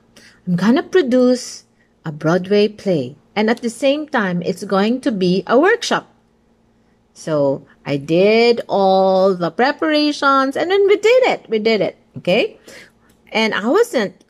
I'm 0.47 0.55
gonna 0.55 0.83
produce 0.83 1.65
a 2.05 2.11
Broadway 2.11 2.67
play, 2.67 3.17
and 3.35 3.49
at 3.49 3.61
the 3.61 3.69
same 3.69 4.07
time, 4.07 4.41
it's 4.41 4.63
going 4.63 5.01
to 5.01 5.11
be 5.11 5.43
a 5.47 5.59
workshop. 5.59 6.12
So 7.13 7.65
I 7.85 7.97
did 7.97 8.61
all 8.67 9.35
the 9.35 9.51
preparations, 9.51 10.57
and 10.57 10.69
then 10.69 10.87
we 10.87 10.97
did 10.97 11.23
it. 11.23 11.45
We 11.49 11.59
did 11.59 11.81
it. 11.81 11.97
Okay, 12.17 12.59
and 13.31 13.53
I 13.53 13.67
wasn't 13.67 14.23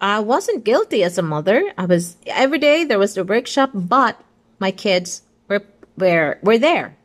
I 0.00 0.20
wasn't 0.20 0.64
guilty 0.64 1.02
as 1.02 1.18
a 1.18 1.22
mother. 1.22 1.72
I 1.76 1.86
was 1.86 2.16
every 2.26 2.58
day 2.58 2.84
there 2.84 2.98
was 2.98 3.14
the 3.14 3.24
workshop, 3.24 3.70
but 3.74 4.20
my 4.58 4.70
kids 4.70 5.22
were 5.48 5.64
were 5.96 6.38
were 6.42 6.58
there. 6.58 6.96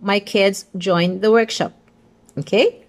My 0.00 0.20
kids 0.20 0.66
joined 0.76 1.20
the 1.20 1.30
workshop. 1.30 1.72
Okay? 2.38 2.84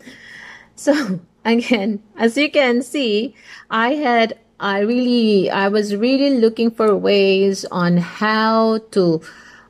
So 0.76 1.20
again, 1.46 2.02
as 2.16 2.38
you 2.38 2.50
can 2.50 2.82
see, 2.82 3.36
I 3.70 3.96
had 3.96 4.40
I 4.60 4.80
really 4.80 5.50
I 5.50 5.68
was 5.68 5.96
really 5.96 6.40
looking 6.40 6.72
for 6.72 6.96
ways 6.96 7.66
on 7.66 7.98
how 7.98 8.80
to 8.92 9.22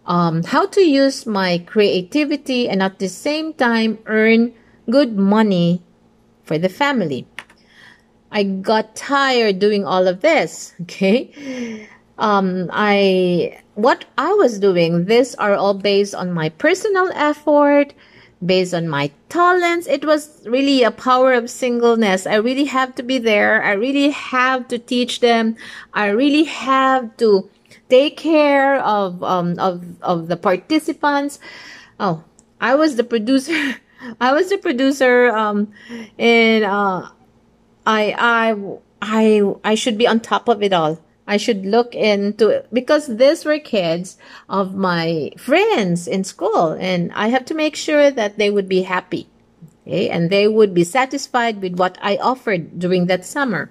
um, 0.10 0.44
how 0.44 0.66
to 0.66 0.82
use 0.82 1.26
my 1.28 1.60
creativity 1.68 2.68
and 2.68 2.82
at 2.82 2.98
the 2.98 3.08
same 3.08 3.54
time 3.54 4.00
earn 4.08 4.52
good 4.90 5.16
money 5.16 5.84
for 6.44 6.58
the 6.58 6.68
family. 6.68 7.28
I 8.32 8.44
got 8.44 8.96
tired 8.96 9.60
doing 9.60 9.86
all 9.86 10.08
of 10.08 10.22
this. 10.22 10.74
Okay. 10.82 11.88
Um, 12.18 12.70
I, 12.74 13.62
what 13.76 14.04
I 14.18 14.34
was 14.34 14.60
doing, 14.60 15.06
these 15.06 15.36
are 15.36 15.56
all 15.56 15.74
based 15.74 16.14
on 16.14 16.34
my 16.34 16.50
personal 16.50 17.10
effort, 17.14 17.94
based 18.46 18.74
on 18.74 18.90
my 18.90 19.12
talents. 19.30 19.88
It 19.88 20.04
was 20.04 20.46
really 20.46 20.84
a 20.84 20.92
power 20.92 21.32
of 21.32 21.50
singleness. 21.50 22.28
I 22.28 22.36
really 22.36 22.66
have 22.66 22.94
to 22.96 23.04
be 23.04 23.20
there. 23.20 23.64
I 23.64 23.72
really 23.72 24.10
have 24.10 24.68
to 24.68 24.78
teach 24.78 25.22
them. 25.22 25.56
I 25.94 26.08
really 26.08 26.44
have 26.44 27.16
to 27.18 27.50
take 27.90 28.18
care 28.18 28.80
of, 28.80 29.24
um, 29.24 29.58
of, 29.60 29.84
of 30.02 30.28
the 30.28 30.38
participants. 30.38 31.40
Oh, 32.00 32.24
I 32.62 32.76
was 32.76 32.96
the 32.96 33.04
producer. 33.04 33.76
I 34.22 34.32
was 34.32 34.50
the 34.50 34.58
producer, 34.58 35.30
um, 35.30 35.74
and, 36.18 36.64
uh, 36.64 37.10
I 37.90 38.14
I 38.18 38.56
I 39.02 39.54
I 39.64 39.76
should 39.76 39.98
be 39.98 40.08
on 40.08 40.20
top 40.20 40.48
of 40.48 40.62
it 40.62 40.74
all. 40.74 41.00
I 41.28 41.38
should 41.38 41.66
look 41.66 41.94
into 41.96 42.50
it 42.50 42.68
because 42.74 43.06
these 43.06 43.46
were 43.46 43.60
kids 43.60 44.18
of 44.50 44.74
my 44.74 45.32
friends 45.38 46.08
in 46.08 46.24
school 46.24 46.74
and 46.74 47.12
I 47.14 47.28
have 47.30 47.46
to 47.46 47.54
make 47.54 47.76
sure 47.76 48.10
that 48.10 48.38
they 48.38 48.50
would 48.50 48.68
be 48.68 48.82
happy. 48.82 49.30
Okay? 49.86 50.10
And 50.10 50.30
they 50.30 50.48
would 50.48 50.74
be 50.74 50.84
satisfied 50.84 51.62
with 51.62 51.78
what 51.78 52.00
I 52.02 52.18
offered 52.18 52.80
during 52.80 53.06
that 53.08 53.26
summer. 53.26 53.70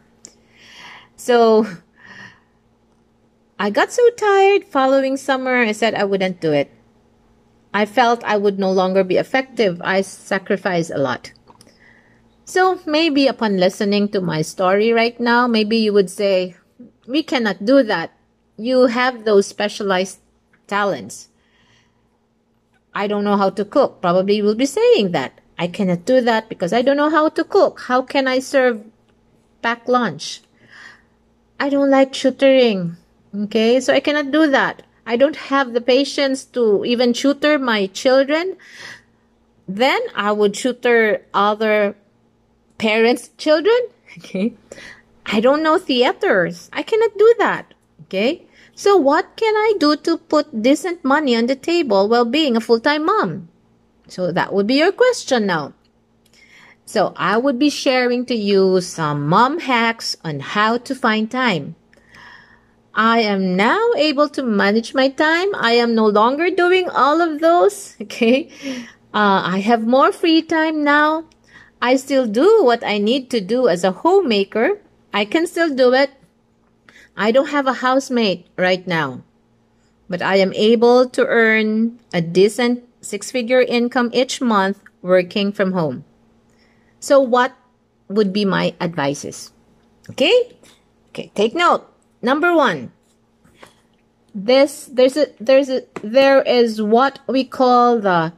So 1.17 1.67
I 3.59 3.71
got 3.71 3.91
so 3.91 4.09
tired 4.11 4.65
following 4.65 5.17
summer, 5.17 5.57
I 5.57 5.73
said 5.73 5.95
I 5.95 6.05
wouldn't 6.05 6.41
do 6.41 6.53
it. 6.53 6.71
I 7.75 7.87
felt 7.87 8.23
I 8.23 8.37
would 8.37 8.59
no 8.59 8.71
longer 8.71 9.03
be 9.03 9.17
effective. 9.17 9.83
I 9.83 10.01
sacrificed 10.03 10.91
a 10.91 10.99
lot. 10.99 11.33
So 12.45 12.81
maybe 12.87 13.27
upon 13.27 13.59
listening 13.59 14.09
to 14.11 14.21
my 14.21 14.43
story 14.43 14.93
right 14.93 15.19
now, 15.19 15.47
maybe 15.47 15.77
you 15.77 15.93
would 15.93 16.09
say, 16.09 16.55
we 17.07 17.23
cannot 17.23 17.65
do 17.65 17.83
that. 17.83 18.13
You 18.57 18.87
have 18.87 19.25
those 19.25 19.47
specialized 19.47 20.21
talents. 20.67 21.29
I 22.95 23.07
don't 23.07 23.25
know 23.25 23.37
how 23.37 23.51
to 23.51 23.65
cook. 23.65 24.01
Probably 24.01 24.37
you 24.37 24.45
will 24.45 24.55
be 24.55 24.67
saying 24.67 25.13
that. 25.13 25.41
I 25.59 25.67
cannot 25.67 26.07
do 26.07 26.21
that 26.21 26.49
because 26.49 26.73
I 26.73 26.83
don't 26.83 26.97
know 26.97 27.11
how 27.11 27.29
to 27.29 27.43
cook. 27.43 27.81
How 27.81 28.03
can 28.03 28.29
I 28.29 28.39
serve 28.39 28.85
pack 29.63 29.89
lunch? 29.89 30.43
I 31.59 31.69
don't 31.69 31.91
like 31.91 32.13
tutoring. 32.13 32.97
Okay, 33.35 33.81
so 33.81 33.93
I 33.93 34.01
cannot 34.01 34.31
do 34.31 34.51
that. 34.51 34.83
I 35.07 35.17
don't 35.17 35.37
have 35.37 35.73
the 35.73 35.81
patience 35.81 36.45
to 36.57 36.85
even 36.85 37.13
tutor 37.13 37.59
my 37.59 37.87
children. 37.87 38.57
Then 39.67 40.01
I 40.15 40.33
would 40.33 40.55
tutor 40.55 41.25
other 41.33 41.97
parents, 42.79 43.31
children. 43.37 43.79
Okay. 44.19 44.55
I 45.27 45.39
don't 45.39 45.63
know 45.63 45.79
theaters. 45.79 46.71
I 46.73 46.83
cannot 46.83 47.17
do 47.17 47.35
that. 47.39 47.75
Okay. 48.05 48.49
So 48.75 48.97
what 48.97 49.37
can 49.37 49.55
I 49.55 49.75
do 49.79 49.97
to 49.97 50.17
put 50.17 50.63
decent 50.63 51.05
money 51.05 51.37
on 51.37 51.47
the 51.47 51.55
table 51.55 52.09
while 52.09 52.25
being 52.25 52.57
a 52.57 52.61
full-time 52.61 53.05
mom? 53.07 53.49
So 54.09 54.33
that 54.33 54.53
would 54.53 54.67
be 54.67 54.79
your 54.79 54.93
question 54.93 55.47
now. 55.47 55.75
So 56.87 57.13
I 57.17 57.37
would 57.37 57.59
be 57.59 57.71
sharing 57.71 58.25
to 58.27 58.35
you 58.35 58.81
some 58.81 59.29
mom 59.29 59.61
hacks 59.61 60.17
on 60.25 60.41
how 60.41 60.79
to 60.79 60.95
find 60.95 61.31
time. 61.31 61.77
I 62.99 63.21
am 63.21 63.55
now 63.55 63.79
able 63.97 64.29
to 64.31 64.43
manage 64.43 64.93
my 64.93 65.09
time. 65.09 65.55
I 65.55 65.79
am 65.79 65.95
no 65.95 66.05
longer 66.05 66.51
doing 66.51 66.91
all 66.91 67.23
of 67.23 67.39
those. 67.41 67.95
Okay. 68.03 68.51
Uh, 69.15 69.55
I 69.55 69.61
have 69.61 69.87
more 69.87 70.11
free 70.11 70.43
time 70.43 70.83
now. 70.83 71.25
I 71.81 71.95
still 71.95 72.27
do 72.27 72.65
what 72.65 72.83
I 72.83 72.99
need 72.99 73.31
to 73.31 73.41
do 73.41 73.69
as 73.69 73.85
a 73.85 74.03
homemaker. 74.03 74.83
I 75.15 75.25
can 75.25 75.47
still 75.47 75.73
do 75.73 75.95
it. 75.95 76.11
I 77.17 77.31
don't 77.31 77.55
have 77.55 77.67
a 77.67 77.81
housemate 77.81 78.47
right 78.59 78.85
now, 78.87 79.23
but 80.11 80.21
I 80.21 80.37
am 80.37 80.53
able 80.55 81.09
to 81.09 81.25
earn 81.25 81.99
a 82.13 82.21
decent 82.21 82.83
six 83.01 83.31
figure 83.31 83.63
income 83.63 84.11
each 84.13 84.43
month 84.43 84.83
working 85.03 85.53
from 85.53 85.73
home. 85.73 86.05
So 87.01 87.21
what 87.21 87.55
would 88.09 88.33
be 88.33 88.45
my 88.45 88.75
advices? 88.81 89.53
Okay? 90.11 90.59
Okay, 91.11 91.31
take 91.35 91.55
note. 91.55 91.87
Number 92.23 92.55
one, 92.55 92.93
this 94.35 94.89
there's 94.93 95.17
a 95.17 95.27
there's 95.41 95.69
a 95.69 95.83
there 96.03 96.43
is 96.43 96.81
what 96.81 97.21
we 97.27 97.45
call 97.45 98.01
the 98.01 98.33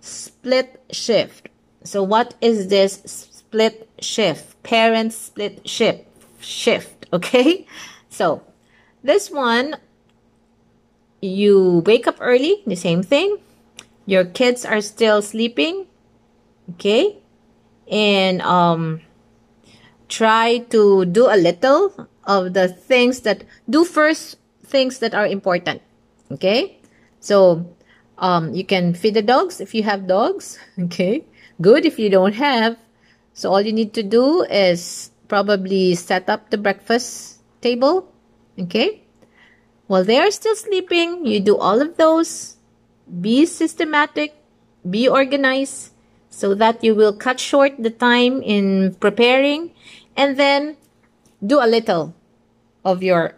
split 0.00 0.82
shift. 0.90 1.48
So 1.84 2.02
what 2.02 2.34
is 2.40 2.68
this 2.68 3.02
split 3.06 3.88
shift? 4.00 4.62
Parent 4.62 5.12
split 5.12 5.68
shift 5.68 6.06
shift. 6.40 7.06
Okay, 7.12 7.66
so 8.08 8.42
this 9.02 9.30
one 9.30 9.76
you 11.20 11.82
wake 11.86 12.06
up 12.06 12.16
early, 12.20 12.62
the 12.66 12.76
same 12.76 13.02
thing. 13.02 13.38
Your 14.06 14.24
kids 14.24 14.64
are 14.64 14.80
still 14.80 15.22
sleeping, 15.22 15.86
okay, 16.74 17.16
and 17.90 18.42
um, 18.42 19.00
try 20.08 20.58
to 20.70 21.04
do 21.06 21.26
a 21.30 21.38
little 21.38 22.08
of 22.24 22.54
the 22.54 22.68
things 22.68 23.20
that 23.20 23.44
do 23.68 23.84
first 23.84 24.36
things 24.64 24.98
that 25.00 25.14
are 25.14 25.26
important. 25.26 25.82
Okay? 26.30 26.78
So, 27.20 27.68
um, 28.18 28.54
you 28.54 28.64
can 28.64 28.94
feed 28.94 29.14
the 29.14 29.22
dogs 29.22 29.60
if 29.60 29.74
you 29.74 29.82
have 29.82 30.06
dogs. 30.06 30.58
Okay? 30.78 31.24
Good 31.60 31.84
if 31.84 31.98
you 31.98 32.08
don't 32.08 32.34
have. 32.34 32.76
So, 33.34 33.52
all 33.52 33.60
you 33.60 33.72
need 33.72 33.92
to 33.94 34.02
do 34.02 34.42
is 34.42 35.10
probably 35.28 35.94
set 35.94 36.28
up 36.28 36.50
the 36.50 36.58
breakfast 36.58 37.40
table. 37.60 38.08
Okay? 38.58 39.02
While 39.86 40.04
they 40.04 40.18
are 40.18 40.30
still 40.30 40.56
sleeping, 40.56 41.26
you 41.26 41.40
do 41.40 41.56
all 41.56 41.80
of 41.80 41.96
those. 41.96 42.56
Be 43.20 43.46
systematic. 43.46 44.34
Be 44.88 45.08
organized 45.08 45.92
so 46.32 46.54
that 46.56 46.82
you 46.82 46.94
will 46.94 47.12
cut 47.12 47.38
short 47.38 47.76
the 47.78 47.90
time 47.92 48.42
in 48.42 48.96
preparing 48.98 49.70
and 50.16 50.36
then 50.40 50.76
do 51.44 51.62
a 51.62 51.66
little 51.66 52.14
of 52.84 53.02
your 53.02 53.34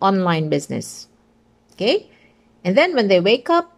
online 0.00 0.48
business. 0.48 1.08
Okay? 1.72 2.10
And 2.64 2.76
then 2.76 2.94
when 2.94 3.08
they 3.08 3.20
wake 3.20 3.50
up, 3.50 3.76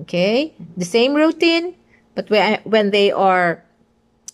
okay, 0.00 0.54
the 0.76 0.84
same 0.84 1.14
routine, 1.14 1.74
but 2.14 2.30
when 2.64 2.90
they 2.90 3.10
are, 3.10 3.64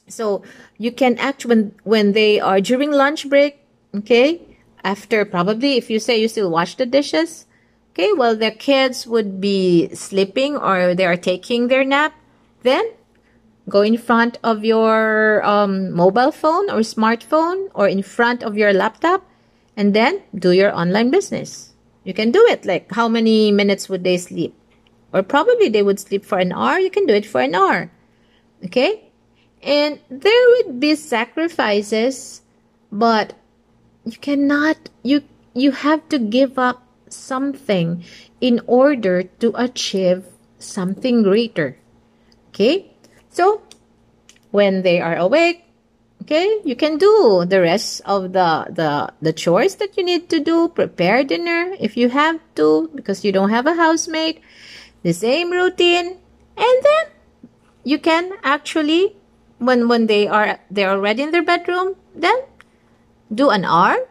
so 0.08 0.42
you 0.78 0.92
can 0.92 1.18
act 1.18 1.46
when, 1.46 1.74
when 1.84 2.12
they 2.12 2.40
are 2.40 2.60
during 2.60 2.90
lunch 2.90 3.28
break, 3.28 3.60
okay, 3.94 4.40
after 4.82 5.24
probably 5.24 5.76
if 5.76 5.90
you 5.90 5.98
say 5.98 6.20
you 6.20 6.28
still 6.28 6.50
wash 6.50 6.76
the 6.76 6.86
dishes, 6.86 7.46
okay, 7.92 8.12
well, 8.12 8.36
their 8.36 8.50
kids 8.50 9.06
would 9.06 9.40
be 9.40 9.88
sleeping 9.94 10.56
or 10.56 10.94
they 10.94 11.06
are 11.06 11.16
taking 11.16 11.68
their 11.68 11.84
nap, 11.84 12.14
then 12.62 12.84
go 13.68 13.80
in 13.80 13.96
front 13.96 14.38
of 14.44 14.64
your 14.64 15.44
um, 15.44 15.92
mobile 15.92 16.32
phone 16.32 16.70
or 16.70 16.80
smartphone 16.80 17.68
or 17.74 17.88
in 17.88 18.02
front 18.02 18.42
of 18.42 18.56
your 18.56 18.72
laptop 18.72 19.24
and 19.76 19.94
then 19.94 20.22
do 20.34 20.52
your 20.52 20.74
online 20.74 21.10
business. 21.10 21.72
You 22.04 22.12
can 22.12 22.30
do 22.30 22.44
it. 22.48 22.64
Like, 22.64 22.92
how 22.92 23.08
many 23.08 23.50
minutes 23.50 23.88
would 23.88 24.04
they 24.04 24.18
sleep? 24.18 24.54
Or 25.12 25.22
probably 25.22 25.68
they 25.68 25.82
would 25.82 25.98
sleep 25.98 26.24
for 26.24 26.38
an 26.38 26.52
hour. 26.52 26.78
You 26.78 26.90
can 26.90 27.06
do 27.06 27.14
it 27.14 27.24
for 27.24 27.40
an 27.40 27.54
hour. 27.54 27.90
Okay? 28.64 29.10
And 29.62 29.98
there 30.10 30.48
would 30.50 30.78
be 30.78 30.94
sacrifices, 30.94 32.42
but 32.92 33.32
you 34.04 34.18
cannot, 34.18 34.90
you, 35.02 35.22
you 35.54 35.70
have 35.70 36.06
to 36.10 36.18
give 36.18 36.58
up 36.58 36.86
something 37.08 38.04
in 38.40 38.60
order 38.66 39.22
to 39.22 39.52
achieve 39.54 40.26
something 40.58 41.22
greater. 41.22 41.78
Okay? 42.48 42.93
So, 43.34 43.62
when 44.50 44.82
they 44.82 45.00
are 45.02 45.16
awake, 45.16 45.64
Okay, 46.24 46.62
you 46.64 46.74
can 46.74 46.96
do 46.96 47.44
the 47.44 47.60
rest 47.60 48.00
of 48.06 48.32
the, 48.32 48.64
the, 48.70 49.12
the 49.20 49.32
chores 49.34 49.74
that 49.76 49.98
you 49.98 50.02
need 50.02 50.30
to 50.30 50.40
do. 50.40 50.68
Prepare 50.68 51.22
dinner 51.22 51.76
if 51.78 51.98
you 51.98 52.08
have 52.08 52.40
to 52.54 52.88
because 52.94 53.26
you 53.26 53.30
don't 53.30 53.50
have 53.50 53.66
a 53.66 53.74
housemate. 53.74 54.40
The 55.02 55.12
same 55.12 55.52
routine. 55.52 56.16
And 56.56 56.76
then 56.80 57.04
you 57.84 57.98
can 57.98 58.32
actually, 58.42 59.16
when, 59.58 59.86
when 59.86 60.06
they 60.06 60.26
are, 60.26 60.58
they're 60.70 60.88
already 60.88 61.24
in 61.24 61.30
their 61.30 61.42
bedroom, 61.42 61.94
then 62.14 62.36
do 63.28 63.50
an 63.50 63.66
hour. 63.66 64.08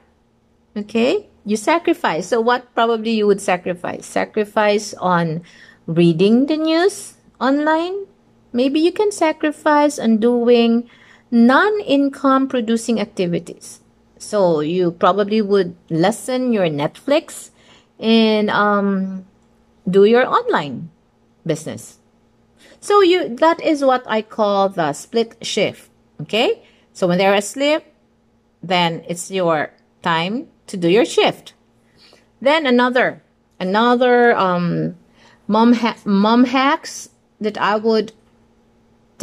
Okay, 0.78 1.30
you 1.46 1.58
sacrifice. 1.58 2.28
So 2.28 2.42
what 2.42 2.76
probably 2.76 3.10
you 3.10 3.26
would 3.26 3.42
sacrifice? 3.42 4.06
Sacrifice 4.06 4.94
on 4.96 5.42
reading 5.88 6.46
the 6.46 6.58
news 6.58 7.16
online. 7.42 8.06
Maybe 8.54 8.80
you 8.80 8.92
can 8.92 9.12
sacrifice 9.12 9.98
on 9.98 10.18
doing 10.18 10.88
non-income 11.32 12.48
producing 12.48 13.02
activities. 13.02 13.82
So 14.18 14.62
you 14.62 14.92
probably 14.92 15.42
would 15.42 15.76
lessen 15.90 16.54
your 16.54 16.68
Netflix 16.68 17.50
and 18.00 18.50
um, 18.50 19.26
do 19.90 20.06
your 20.06 20.26
online 20.26 20.90
business. 21.46 21.98
So 22.80 23.02
you 23.02 23.36
that 23.38 23.62
is 23.62 23.84
what 23.84 24.04
I 24.08 24.22
call 24.22 24.70
the 24.70 24.94
split 24.94 25.36
shift. 25.42 25.90
Okay? 26.22 26.64
So 26.94 27.08
when 27.08 27.18
they're 27.18 27.34
asleep, 27.34 27.84
then 28.62 29.04
it's 29.08 29.32
your 29.32 29.72
time 30.02 30.48
to 30.68 30.78
do 30.78 30.88
your 30.90 31.06
shift. 31.06 31.54
Then 32.40 32.66
another 32.66 33.24
another 33.60 34.36
um, 34.38 34.96
mom 35.48 35.74
ha- 35.74 35.98
mom 36.06 36.46
hacks 36.46 37.10
that 37.40 37.58
I 37.58 37.76
would 37.76 38.12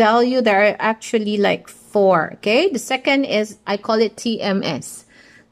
tell 0.00 0.24
you 0.24 0.40
there 0.40 0.64
are 0.64 0.76
actually 0.80 1.36
like 1.36 1.68
four. 1.68 2.32
Okay. 2.40 2.72
The 2.72 2.80
second 2.80 3.26
is, 3.26 3.58
I 3.66 3.76
call 3.76 4.00
it 4.00 4.16
TMS, 4.16 5.04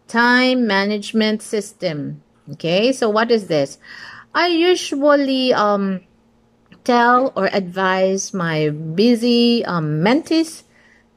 Time 0.09 0.67
Management 0.67 1.43
System. 1.43 2.23
Okay. 2.57 2.93
So 2.93 3.11
what 3.11 3.31
is 3.31 3.49
this? 3.49 3.77
I 4.35 4.49
usually, 4.49 5.53
um, 5.53 6.01
tell 6.85 7.37
or 7.37 7.53
advise 7.53 8.33
my 8.33 8.71
busy 8.71 9.63
um, 9.69 10.01
mentees. 10.01 10.65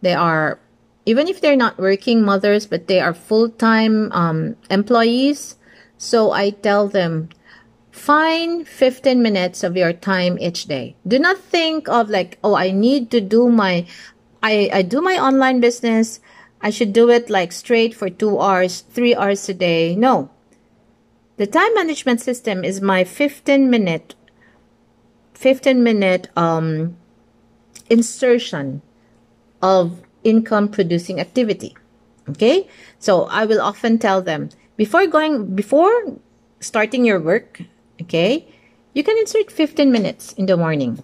They 0.01 0.13
are, 0.13 0.59
even 1.05 1.29
if 1.31 1.39
they're 1.39 1.55
not 1.55 1.79
working 1.79 2.23
mothers, 2.23 2.67
but 2.67 2.87
they 2.87 2.99
are 2.99 3.13
full-time 3.13 4.11
um, 4.11 4.57
employees. 4.69 5.55
So 5.97 6.31
I 6.31 6.49
tell 6.49 6.89
them, 6.89 7.29
Find 7.91 8.67
15 8.67 9.21
minutes 9.21 9.63
of 9.63 9.75
your 9.75 9.93
time 9.93 10.39
each 10.39 10.65
day. 10.65 10.95
Do 11.07 11.19
not 11.19 11.37
think 11.37 11.87
of 11.89 12.09
like, 12.09 12.39
oh, 12.43 12.55
I 12.55 12.71
need 12.71 13.11
to 13.11 13.21
do 13.21 13.49
my 13.49 13.85
I, 14.43 14.69
I 14.73 14.81
do 14.81 15.01
my 15.01 15.17
online 15.17 15.59
business. 15.59 16.19
I 16.61 16.69
should 16.69 16.93
do 16.93 17.09
it 17.09 17.29
like 17.29 17.51
straight 17.51 17.93
for 17.93 18.09
two 18.09 18.39
hours, 18.39 18.81
three 18.81 19.15
hours 19.15 19.47
a 19.49 19.53
day. 19.53 19.95
No. 19.95 20.29
The 21.37 21.47
time 21.47 21.73
management 21.73 22.21
system 22.21 22.63
is 22.63 22.81
my 22.81 23.03
15 23.03 23.69
minute, 23.69 24.15
15 25.33 25.83
minute, 25.83 26.29
um, 26.35 26.97
insertion 27.89 28.81
of 29.61 30.01
income 30.23 30.69
producing 30.69 31.19
activity. 31.19 31.75
Okay. 32.29 32.67
So 32.99 33.25
I 33.25 33.45
will 33.45 33.61
often 33.61 33.97
tell 33.97 34.21
them 34.21 34.49
before 34.77 35.07
going, 35.07 35.55
before 35.55 36.17
starting 36.59 37.05
your 37.05 37.19
work, 37.19 37.61
okay, 38.01 38.47
you 38.93 39.03
can 39.03 39.17
insert 39.17 39.51
15 39.51 39.91
minutes 39.91 40.33
in 40.33 40.45
the 40.45 40.57
morning. 40.57 41.03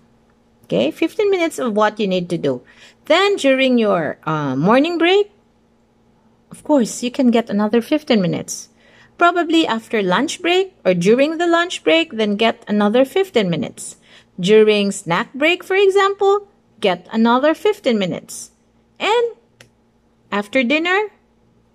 Okay, 0.65 0.91
15 0.91 1.29
minutes 1.31 1.59
of 1.59 1.75
what 1.75 1.99
you 1.99 2.07
need 2.07 2.29
to 2.29 2.37
do. 2.37 2.61
Then 3.05 3.37
during 3.37 3.77
your 3.77 4.19
uh, 4.23 4.55
morning 4.55 4.97
break, 4.97 5.31
of 6.51 6.63
course, 6.63 7.03
you 7.03 7.11
can 7.11 7.31
get 7.31 7.49
another 7.49 7.81
15 7.81 8.21
minutes. 8.21 8.69
Probably 9.17 9.65
after 9.65 10.03
lunch 10.03 10.41
break 10.41 10.75
or 10.85 10.93
during 10.93 11.37
the 11.37 11.47
lunch 11.47 11.83
break, 11.83 12.11
then 12.13 12.35
get 12.35 12.63
another 12.67 13.05
15 13.05 13.49
minutes. 13.49 13.97
During 14.39 14.91
snack 14.91 15.33
break, 15.33 15.63
for 15.63 15.75
example, 15.75 16.47
get 16.79 17.07
another 17.11 17.53
15 17.53 17.97
minutes. 17.97 18.51
And 18.99 19.37
after 20.31 20.63
dinner, 20.63 21.09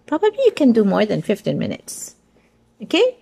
probably 0.06 0.44
you 0.44 0.52
can 0.52 0.72
do 0.72 0.84
more 0.84 1.06
than 1.06 1.22
15 1.22 1.58
minutes. 1.58 2.16
Okay? 2.82 3.21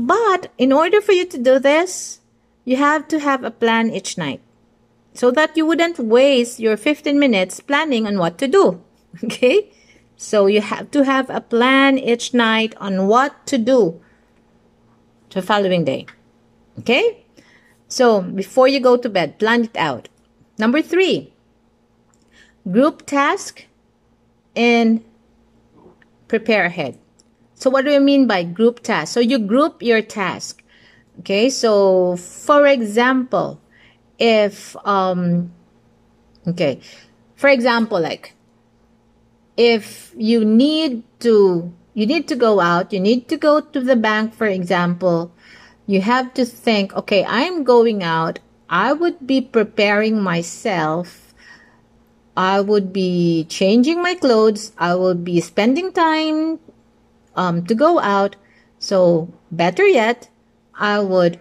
But 0.00 0.50
in 0.56 0.72
order 0.72 1.02
for 1.02 1.12
you 1.12 1.26
to 1.26 1.36
do 1.36 1.58
this, 1.58 2.20
you 2.64 2.76
have 2.76 3.06
to 3.08 3.20
have 3.20 3.44
a 3.44 3.50
plan 3.50 3.90
each 3.90 4.16
night 4.16 4.40
so 5.12 5.30
that 5.32 5.54
you 5.58 5.66
wouldn't 5.66 5.98
waste 5.98 6.58
your 6.58 6.78
15 6.78 7.18
minutes 7.18 7.60
planning 7.60 8.06
on 8.06 8.18
what 8.18 8.38
to 8.38 8.48
do. 8.48 8.80
Okay? 9.24 9.70
So 10.16 10.46
you 10.46 10.62
have 10.62 10.90
to 10.92 11.04
have 11.04 11.28
a 11.28 11.40
plan 11.40 11.98
each 11.98 12.32
night 12.32 12.74
on 12.78 13.08
what 13.08 13.46
to 13.46 13.58
do 13.58 14.00
the 15.30 15.42
following 15.42 15.84
day. 15.84 16.06
Okay? 16.78 17.24
So 17.88 18.22
before 18.22 18.68
you 18.68 18.80
go 18.80 18.96
to 18.96 19.08
bed, 19.08 19.38
plan 19.38 19.64
it 19.64 19.76
out. 19.76 20.08
Number 20.58 20.80
three, 20.80 21.34
group 22.70 23.04
task 23.04 23.66
and 24.56 25.04
prepare 26.28 26.64
ahead. 26.64 26.98
So 27.60 27.68
what 27.68 27.84
do 27.84 27.92
you 27.92 28.00
mean 28.00 28.26
by 28.26 28.42
group 28.42 28.80
task? 28.80 29.12
So 29.12 29.20
you 29.20 29.38
group 29.38 29.82
your 29.82 30.00
task. 30.00 30.64
Okay, 31.20 31.50
so 31.50 32.16
for 32.16 32.66
example, 32.66 33.60
if 34.18 34.74
um 34.86 35.52
okay 36.48 36.80
for 37.36 37.48
example 37.48 38.00
like 38.00 38.32
if 39.58 40.14
you 40.16 40.42
need 40.42 41.04
to 41.20 41.70
you 41.92 42.06
need 42.06 42.28
to 42.28 42.36
go 42.36 42.60
out, 42.60 42.94
you 42.94 43.00
need 43.00 43.28
to 43.28 43.36
go 43.36 43.60
to 43.60 43.80
the 43.80 43.96
bank, 43.96 44.32
for 44.32 44.46
example, 44.46 45.30
you 45.86 46.00
have 46.00 46.32
to 46.34 46.46
think, 46.46 46.94
okay, 46.94 47.26
I'm 47.28 47.64
going 47.64 48.02
out. 48.02 48.38
I 48.70 48.94
would 48.94 49.26
be 49.26 49.42
preparing 49.42 50.22
myself. 50.22 51.34
I 52.36 52.62
would 52.62 52.90
be 52.90 53.44
changing 53.50 54.00
my 54.00 54.14
clothes. 54.14 54.72
I 54.78 54.94
would 54.94 55.24
be 55.24 55.42
spending 55.42 55.92
time 55.92 56.58
um, 57.40 57.64
to 57.64 57.74
go 57.74 57.98
out. 58.00 58.36
So, 58.78 59.32
better 59.50 59.86
yet, 59.88 60.28
I 60.76 61.00
would 61.00 61.40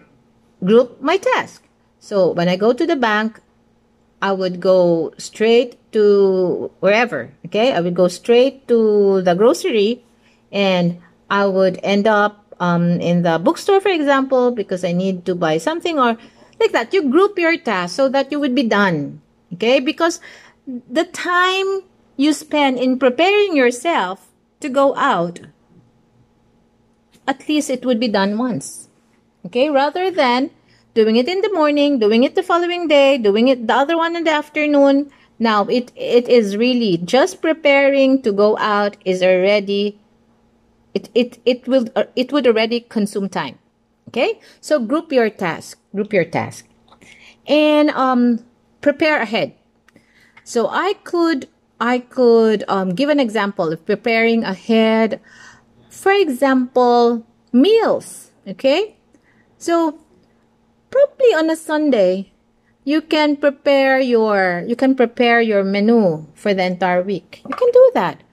group 0.64 1.02
my 1.02 1.18
task. 1.18 1.68
So, 2.00 2.32
when 2.32 2.48
I 2.48 2.56
go 2.56 2.72
to 2.72 2.86
the 2.88 2.96
bank, 2.96 3.40
I 4.22 4.32
would 4.32 4.60
go 4.60 5.12
straight 5.18 5.76
to 5.92 6.72
wherever. 6.80 7.32
Okay, 7.46 7.72
I 7.74 7.80
would 7.80 7.96
go 7.96 8.08
straight 8.08 8.68
to 8.68 9.22
the 9.22 9.36
grocery 9.36 10.04
and 10.52 11.00
I 11.30 11.46
would 11.46 11.80
end 11.84 12.08
up 12.08 12.56
um, 12.60 13.00
in 13.00 13.24
the 13.24 13.40
bookstore, 13.40 13.80
for 13.80 13.92
example, 13.92 14.52
because 14.52 14.84
I 14.84 14.92
need 14.92 15.26
to 15.26 15.36
buy 15.36 15.58
something 15.58 16.00
or 16.00 16.18
like 16.60 16.72
that. 16.72 16.94
You 16.94 17.10
group 17.10 17.40
your 17.40 17.58
tasks 17.58 17.96
so 17.96 18.10
that 18.10 18.32
you 18.32 18.40
would 18.40 18.56
be 18.56 18.64
done. 18.64 19.22
Okay, 19.54 19.80
because 19.80 20.20
the 20.68 21.06
time 21.06 21.84
you 22.18 22.34
spend 22.34 22.78
in 22.78 23.00
preparing 23.00 23.56
yourself 23.56 24.28
to 24.60 24.68
go 24.68 24.96
out, 24.96 25.40
at 27.30 27.48
least 27.48 27.70
it 27.70 27.86
would 27.86 28.00
be 28.00 28.08
done 28.08 28.38
once. 28.38 28.90
Okay, 29.46 29.70
rather 29.70 30.12
than 30.12 30.50
doing 30.96 31.16
it 31.16 31.30
in 31.30 31.42
the 31.42 31.54
morning, 31.54 32.00
doing 32.00 32.24
it 32.24 32.36
the 32.36 32.44
following 32.44 32.88
day, 32.88 33.18
doing 33.18 33.48
it 33.48 33.68
the 33.68 33.76
other 33.76 33.98
one 33.98 34.16
in 34.16 34.24
the 34.26 34.36
afternoon. 34.42 35.10
Now 35.38 35.64
it 35.66 35.94
it 35.96 36.28
is 36.28 36.58
really 36.58 36.98
just 36.98 37.42
preparing 37.42 38.22
to 38.24 38.34
go 38.44 38.58
out 38.58 38.98
is 39.06 39.24
already 39.24 40.00
it 40.94 41.10
it 41.14 41.40
it 41.46 41.68
will 41.68 41.88
uh, 41.96 42.06
it 42.16 42.34
would 42.34 42.48
already 42.48 42.80
consume 42.82 43.30
time 43.30 43.58
okay 44.08 44.40
so 44.60 44.80
group 44.80 45.12
your 45.12 45.30
task 45.30 45.78
group 45.94 46.12
your 46.14 46.26
task 46.26 46.66
and 47.48 47.90
um 47.92 48.44
prepare 48.82 49.22
ahead 49.22 49.54
so 50.44 50.68
i 50.68 50.94
could 51.04 51.48
i 51.80 52.00
could 52.00 52.64
um, 52.68 52.96
give 52.96 53.10
an 53.10 53.20
example 53.20 53.72
of 53.72 53.86
preparing 53.86 54.44
ahead 54.44 55.22
for 56.00 56.12
example 56.12 57.28
meals 57.52 58.32
okay? 58.48 58.96
So 59.58 60.00
probably 60.90 61.36
on 61.36 61.50
a 61.50 61.56
sunday 61.56 62.32
you 62.90 63.02
can 63.02 63.36
prepare 63.36 64.00
your 64.00 64.64
you 64.66 64.76
can 64.76 64.96
prepare 64.96 65.42
your 65.42 65.64
menu 65.64 66.26
for 66.34 66.54
the 66.54 66.64
entire 66.64 67.04
week. 67.04 67.42
You 67.46 67.54
can 67.54 67.70
do 67.72 67.92
that. 67.94 68.24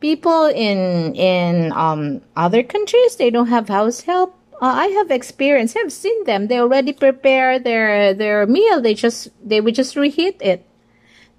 People 0.00 0.46
in 0.46 1.14
in 1.14 1.70
um, 1.72 2.22
other 2.34 2.62
countries 2.62 3.14
they 3.14 3.30
don't 3.30 3.46
have 3.46 3.68
house 3.68 4.02
help. 4.02 4.34
Uh, 4.60 4.72
i 4.72 4.86
have 4.98 5.12
experience. 5.12 5.76
I've 5.76 5.92
seen 5.92 6.24
them. 6.24 6.48
They 6.48 6.58
already 6.58 6.92
prepare 6.92 7.60
their 7.60 8.14
their 8.14 8.46
meal. 8.46 8.80
They 8.80 8.94
just 8.94 9.28
they 9.38 9.60
would 9.60 9.76
just 9.76 9.94
reheat 9.94 10.40
it. 10.40 10.66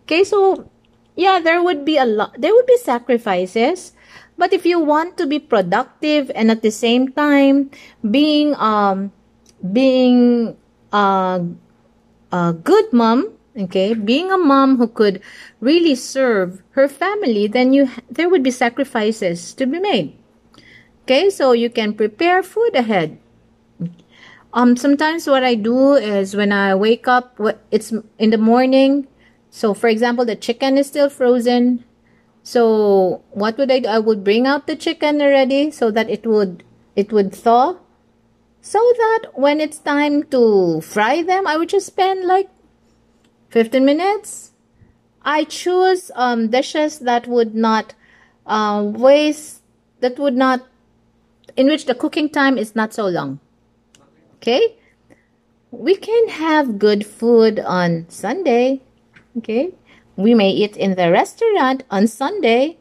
Okay 0.03 0.23
so 0.23 0.69
yeah 1.17 1.41
there 1.43 1.59
would 1.59 1.83
be 1.83 1.97
a 1.97 2.05
lot 2.05 2.37
there 2.39 2.53
would 2.53 2.69
be 2.69 2.77
sacrifices 2.77 3.91
but 4.37 4.53
if 4.53 4.65
you 4.65 4.79
want 4.79 5.17
to 5.17 5.25
be 5.25 5.39
productive 5.39 6.31
and 6.35 6.51
at 6.51 6.61
the 6.61 6.71
same 6.71 7.11
time 7.11 7.69
being 8.09 8.55
um 8.55 9.11
being 9.73 10.55
a, 10.93 11.43
a 12.31 12.53
good 12.53 12.93
mom 12.93 13.33
okay 13.57 13.93
being 13.93 14.31
a 14.31 14.37
mom 14.37 14.77
who 14.77 14.87
could 14.87 15.21
really 15.59 15.95
serve 15.95 16.61
her 16.71 16.87
family 16.87 17.47
then 17.47 17.73
you 17.73 17.89
there 18.09 18.29
would 18.29 18.43
be 18.43 18.51
sacrifices 18.51 19.53
to 19.53 19.65
be 19.65 19.79
made. 19.79 20.13
Okay 21.03 21.29
so 21.29 21.51
you 21.51 21.69
can 21.69 21.93
prepare 21.93 22.43
food 22.43 22.75
ahead. 22.75 23.17
Um 24.53 24.77
sometimes 24.77 25.27
what 25.27 25.43
i 25.43 25.55
do 25.55 25.93
is 25.93 26.35
when 26.35 26.51
i 26.51 26.75
wake 26.75 27.07
up 27.07 27.39
it's 27.71 27.91
in 28.19 28.29
the 28.29 28.37
morning. 28.37 29.07
So 29.49 29.73
for 29.73 29.87
example 29.87 30.25
the 30.25 30.35
chicken 30.35 30.77
is 30.77 30.87
still 30.87 31.09
frozen 31.09 31.83
so 32.51 32.63
what 33.43 33.57
would 33.57 33.71
i 33.77 33.79
do 33.85 33.89
i 33.95 33.99
would 34.09 34.23
bring 34.29 34.47
out 34.53 34.67
the 34.67 34.75
chicken 34.87 35.21
already 35.27 35.61
so 35.79 35.91
that 35.99 36.09
it 36.17 36.25
would 36.33 36.63
it 36.95 37.11
would 37.17 37.33
thaw 37.33 37.75
so 38.61 38.79
that 39.01 39.31
when 39.45 39.61
it's 39.65 39.79
time 39.89 40.21
to 40.35 40.43
fry 40.91 41.15
them 41.31 41.47
i 41.53 41.57
would 41.57 41.69
just 41.75 41.87
spend 41.95 42.25
like 42.33 42.49
15 43.49 43.85
minutes. 43.85 44.51
I 45.21 45.43
choose 45.43 46.11
um, 46.15 46.49
dishes 46.49 46.99
that 46.99 47.27
would 47.27 47.55
not 47.55 47.93
uh, 48.45 48.83
waste, 48.85 49.61
that 49.99 50.17
would 50.19 50.35
not, 50.35 50.65
in 51.55 51.67
which 51.67 51.85
the 51.85 51.95
cooking 51.95 52.29
time 52.29 52.57
is 52.57 52.75
not 52.75 52.93
so 52.93 53.07
long. 53.07 53.39
Okay? 54.37 54.77
We 55.71 55.95
can 55.95 56.29
have 56.29 56.79
good 56.79 57.05
food 57.05 57.59
on 57.59 58.05
Sunday. 58.09 58.81
Okay? 59.37 59.73
We 60.17 60.33
may 60.33 60.49
eat 60.49 60.75
in 60.75 60.95
the 60.95 61.11
restaurant 61.11 61.83
on 61.89 62.07
Sunday. 62.07 62.77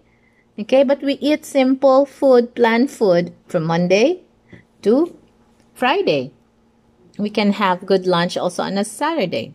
Okay? 0.58 0.82
But 0.82 1.02
we 1.02 1.14
eat 1.14 1.44
simple 1.44 2.06
food, 2.06 2.54
planned 2.54 2.90
food 2.90 3.32
from 3.46 3.64
Monday 3.64 4.22
to 4.82 5.16
Friday. 5.74 6.32
We 7.18 7.30
can 7.30 7.52
have 7.52 7.86
good 7.86 8.06
lunch 8.06 8.36
also 8.36 8.62
on 8.62 8.78
a 8.78 8.84
Saturday. 8.84 9.54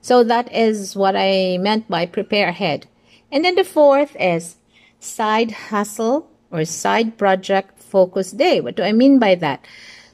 So 0.00 0.24
that 0.24 0.52
is 0.52 0.96
what 0.96 1.14
I 1.16 1.58
meant 1.58 1.88
by 1.88 2.06
prepare 2.06 2.48
ahead. 2.48 2.86
And 3.30 3.44
then 3.44 3.54
the 3.54 3.64
fourth 3.64 4.16
is 4.18 4.56
side 4.98 5.52
hustle 5.72 6.28
or 6.50 6.64
side 6.64 7.16
project 7.16 7.80
focus 7.80 8.32
day. 8.32 8.60
What 8.60 8.76
do 8.76 8.82
I 8.82 8.92
mean 8.92 9.18
by 9.18 9.36
that? 9.36 9.64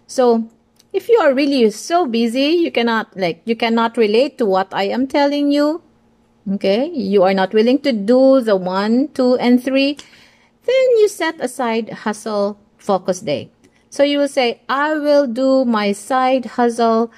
So 0.07 0.49
if 0.93 1.09
you 1.09 1.19
are 1.21 1.35
really 1.35 1.71
so 1.71 2.07
busy, 2.07 2.57
you 2.65 2.71
cannot 2.71 3.17
like 3.17 3.43
you 3.45 3.57
cannot 3.57 3.97
relate 3.97 4.39
to 4.39 4.47
what 4.47 4.69
I 4.73 4.85
am 4.85 5.07
telling 5.07 5.51
you. 5.53 5.83
Okay, 6.51 6.89
you 6.89 7.25
are 7.25 7.35
not 7.35 7.53
willing 7.53 7.79
to 7.81 7.93
do 7.93 8.41
the 8.41 8.57
one, 8.57 9.09
two, 9.09 9.37
and 9.37 9.63
three. 9.63 9.99
Then 10.65 10.87
you 10.99 11.09
set 11.09 11.41
aside 11.41 11.91
hustle 12.09 12.59
focus 12.79 13.21
day. 13.21 13.51
So 13.91 14.03
you 14.03 14.19
will 14.19 14.29
say, 14.29 14.61
I 14.69 14.95
will 14.95 15.27
do 15.27 15.65
my 15.65 15.93
side 15.93 16.57
hustle 16.57 17.11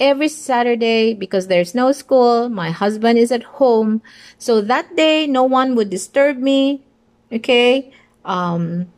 every 0.00 0.28
Saturday 0.28 1.14
because 1.14 1.46
there's 1.46 1.74
no 1.74 1.92
school. 1.92 2.48
My 2.48 2.70
husband 2.70 3.18
is 3.18 3.32
at 3.32 3.42
home. 3.60 4.02
So 4.38 4.60
that 4.60 4.96
day, 4.96 5.26
no 5.26 5.44
one 5.44 5.76
would 5.76 5.90
disturb 5.90 6.38
me. 6.38 6.82
Okay. 7.32 7.92
Um, 8.24 8.92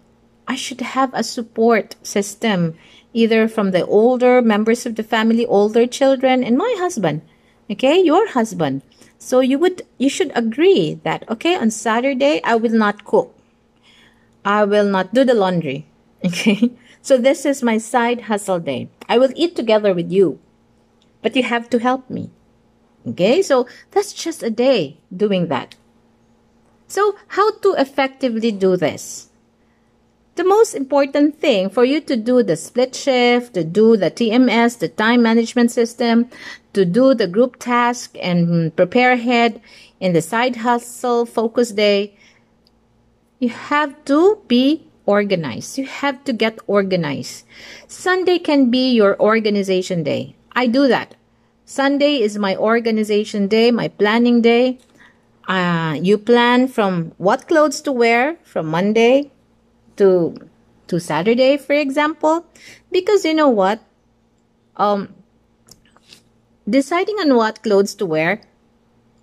I 0.48 0.56
should 0.56 0.80
have 0.80 1.10
a 1.14 1.22
support 1.22 1.96
system, 2.02 2.74
either 3.12 3.48
from 3.48 3.72
the 3.72 3.84
older 3.86 4.42
members 4.42 4.86
of 4.86 4.94
the 4.94 5.02
family, 5.02 5.44
older 5.46 5.86
children, 5.86 6.42
and 6.42 6.56
my 6.56 6.74
husband. 6.78 7.22
Okay. 7.70 8.00
Your 8.00 8.30
husband. 8.30 8.82
So 9.26 9.40
you 9.40 9.58
would, 9.58 9.82
you 9.98 10.08
should 10.08 10.30
agree 10.38 11.00
that, 11.02 11.28
okay, 11.28 11.56
on 11.56 11.70
Saturday, 11.74 12.40
I 12.44 12.54
will 12.54 12.76
not 12.84 13.04
cook. 13.04 13.34
I 14.44 14.62
will 14.62 14.86
not 14.86 15.12
do 15.12 15.24
the 15.24 15.34
laundry. 15.34 15.86
Okay. 16.24 16.72
So 17.02 17.18
this 17.18 17.46
is 17.46 17.62
my 17.62 17.78
side 17.78 18.22
hustle 18.22 18.58
day. 18.58 18.88
I 19.08 19.18
will 19.18 19.30
eat 19.36 19.54
together 19.54 19.94
with 19.94 20.10
you 20.10 20.40
but 21.26 21.34
you 21.34 21.42
have 21.42 21.68
to 21.68 21.80
help 21.80 22.08
me. 22.08 22.30
Okay, 23.04 23.42
so 23.42 23.66
that's 23.90 24.12
just 24.12 24.44
a 24.44 24.50
day 24.50 24.98
doing 25.10 25.48
that. 25.48 25.74
So, 26.86 27.16
how 27.34 27.50
to 27.66 27.74
effectively 27.74 28.52
do 28.52 28.76
this? 28.76 29.28
The 30.36 30.44
most 30.44 30.74
important 30.74 31.40
thing 31.40 31.68
for 31.68 31.84
you 31.84 32.00
to 32.02 32.16
do 32.16 32.44
the 32.44 32.54
split 32.54 32.94
shift, 32.94 33.54
to 33.54 33.64
do 33.64 33.96
the 33.96 34.08
TMS, 34.08 34.78
the 34.78 34.88
time 34.88 35.22
management 35.22 35.72
system, 35.72 36.30
to 36.76 36.84
do 36.84 37.14
the 37.14 37.26
group 37.26 37.56
task 37.58 38.14
and 38.20 38.76
prepare 38.76 39.12
ahead 39.12 39.62
in 39.98 40.12
the 40.12 40.20
side 40.20 40.56
hustle 40.56 41.24
focus 41.24 41.72
day, 41.72 42.14
you 43.38 43.48
have 43.48 43.96
to 44.04 44.42
be 44.46 44.86
organized. 45.06 45.78
You 45.78 45.86
have 45.86 46.22
to 46.24 46.34
get 46.34 46.58
organized. 46.66 47.46
Sunday 47.88 48.38
can 48.38 48.70
be 48.70 48.92
your 48.92 49.18
organization 49.18 50.02
day. 50.02 50.36
I 50.52 50.66
do 50.66 50.86
that. 50.88 51.14
Sunday 51.64 52.20
is 52.20 52.36
my 52.36 52.54
organization 52.56 53.48
day, 53.48 53.70
my 53.70 53.88
planning 53.88 54.42
day. 54.42 54.78
Uh, 55.48 55.96
you 56.02 56.18
plan 56.18 56.68
from 56.68 57.12
what 57.16 57.48
clothes 57.48 57.80
to 57.82 57.92
wear 57.92 58.36
from 58.44 58.66
Monday 58.66 59.30
to 59.96 60.36
to 60.88 61.00
Saturday, 61.00 61.56
for 61.56 61.72
example, 61.72 62.44
because 62.92 63.24
you 63.24 63.34
know 63.34 63.48
what, 63.48 63.80
um, 64.76 65.15
deciding 66.68 67.16
on 67.16 67.36
what 67.36 67.62
clothes 67.62 67.94
to 67.96 68.06
wear 68.06 68.40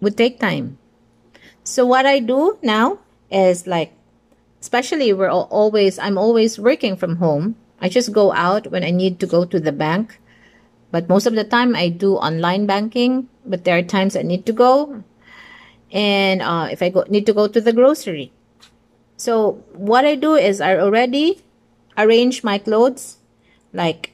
would 0.02 0.18
take 0.18 0.40
time. 0.40 0.78
So 1.64 1.86
what 1.86 2.06
I 2.06 2.20
do 2.20 2.58
now 2.62 3.00
is 3.32 3.68
like, 3.68 3.94
especially 4.62 5.14
we're 5.14 5.32
always 5.32 6.00
I'm 6.00 6.18
always 6.18 6.60
working 6.60 6.96
from 6.96 7.18
home. 7.18 7.56
I 7.82 7.90
just 7.90 8.14
go 8.14 8.32
out 8.34 8.68
when 8.68 8.84
I 8.84 8.92
need 8.92 9.20
to 9.20 9.28
go 9.28 9.46
to 9.46 9.60
the 9.60 9.72
bank 9.72 10.20
but 10.94 11.10
most 11.10 11.26
of 11.26 11.34
the 11.34 11.44
time 11.44 11.76
I 11.76 11.90
do 11.90 12.18
online 12.18 12.68
banking, 12.68 13.28
but 13.44 13.64
there 13.64 13.76
are 13.76 13.82
times 13.82 14.16
I 14.16 14.22
need 14.22 14.46
to 14.46 14.54
go. 14.54 15.04
And 15.92 16.40
uh, 16.40 16.70
if 16.70 16.84
I 16.84 16.90
go, 16.90 17.04
need 17.10 17.26
to 17.26 17.34
go 17.34 17.48
to 17.48 17.60
the 17.60 17.74
grocery. 17.74 18.32
So 19.18 19.64
what 19.74 20.06
I 20.06 20.14
do 20.14 20.36
is 20.36 20.62
I 20.62 20.78
already 20.78 21.42
arrange 21.98 22.44
my 22.44 22.60
clothes 22.60 23.18
like 23.74 24.14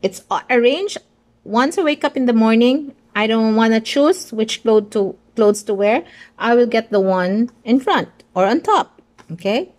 it's 0.00 0.24
arranged 0.48 0.96
once 1.46 1.78
I 1.78 1.82
wake 1.82 2.04
up 2.04 2.16
in 2.16 2.26
the 2.26 2.34
morning. 2.34 2.94
I 3.14 3.26
don't 3.26 3.56
want 3.56 3.72
to 3.72 3.80
choose 3.80 4.30
which 4.30 4.62
clothes 4.62 4.90
to 4.90 5.16
clothes 5.36 5.62
to 5.64 5.74
wear. 5.74 6.04
I 6.38 6.54
will 6.54 6.66
get 6.66 6.90
the 6.90 7.00
one 7.00 7.48
in 7.64 7.80
front 7.80 8.08
or 8.34 8.44
on 8.44 8.60
top. 8.60 9.00
Okay, 9.32 9.72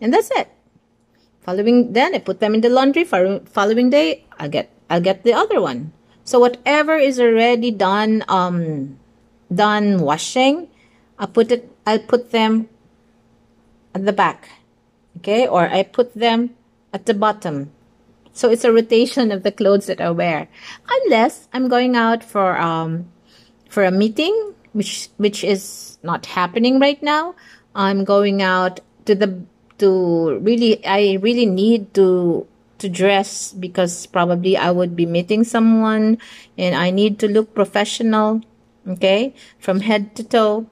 and 0.00 0.14
that's 0.14 0.30
it. 0.30 0.48
Following 1.42 1.92
then 1.92 2.14
I 2.14 2.18
put 2.20 2.38
them 2.38 2.54
in 2.54 2.60
the 2.60 2.70
laundry. 2.70 3.02
Following 3.04 3.90
day 3.90 4.24
I 4.38 4.48
get 4.48 4.70
I'll 4.88 5.02
get 5.02 5.24
the 5.24 5.34
other 5.34 5.60
one. 5.60 5.92
So 6.24 6.38
whatever 6.38 6.96
is 6.96 7.18
already 7.18 7.70
done 7.70 8.22
um 8.28 9.00
done 9.52 9.98
washing, 10.00 10.68
I 11.18 11.26
put 11.26 11.50
it 11.50 11.68
I'll 11.84 11.98
put 11.98 12.30
them 12.30 12.68
at 13.94 14.06
the 14.06 14.12
back. 14.12 14.48
Okay? 15.18 15.46
Or 15.46 15.68
I 15.68 15.82
put 15.82 16.14
them 16.14 16.54
at 16.92 17.06
the 17.06 17.14
bottom. 17.14 17.72
So 18.34 18.50
it's 18.50 18.64
a 18.64 18.72
rotation 18.72 19.30
of 19.30 19.44
the 19.44 19.52
clothes 19.52 19.86
that 19.86 20.00
I 20.00 20.10
wear. 20.10 20.48
Unless 20.90 21.48
I'm 21.54 21.68
going 21.68 21.96
out 21.96 22.22
for 22.22 22.58
um 22.58 23.06
for 23.70 23.84
a 23.84 23.90
meeting 23.90 24.54
which 24.74 25.08
which 25.16 25.42
is 25.42 25.96
not 26.02 26.26
happening 26.26 26.78
right 26.78 27.00
now. 27.02 27.34
I'm 27.74 28.04
going 28.04 28.42
out 28.42 28.80
to 29.06 29.14
the 29.14 29.40
to 29.78 30.38
really 30.42 30.84
I 30.84 31.18
really 31.22 31.46
need 31.46 31.94
to 31.94 32.46
to 32.78 32.88
dress 32.90 33.54
because 33.54 34.06
probably 34.06 34.58
I 34.58 34.70
would 34.70 34.94
be 34.94 35.06
meeting 35.06 35.44
someone 35.44 36.18
and 36.58 36.74
I 36.74 36.90
need 36.90 37.18
to 37.20 37.28
look 37.30 37.54
professional, 37.54 38.42
okay? 38.86 39.32
From 39.58 39.80
head 39.80 40.14
to 40.16 40.24
toe. 40.24 40.66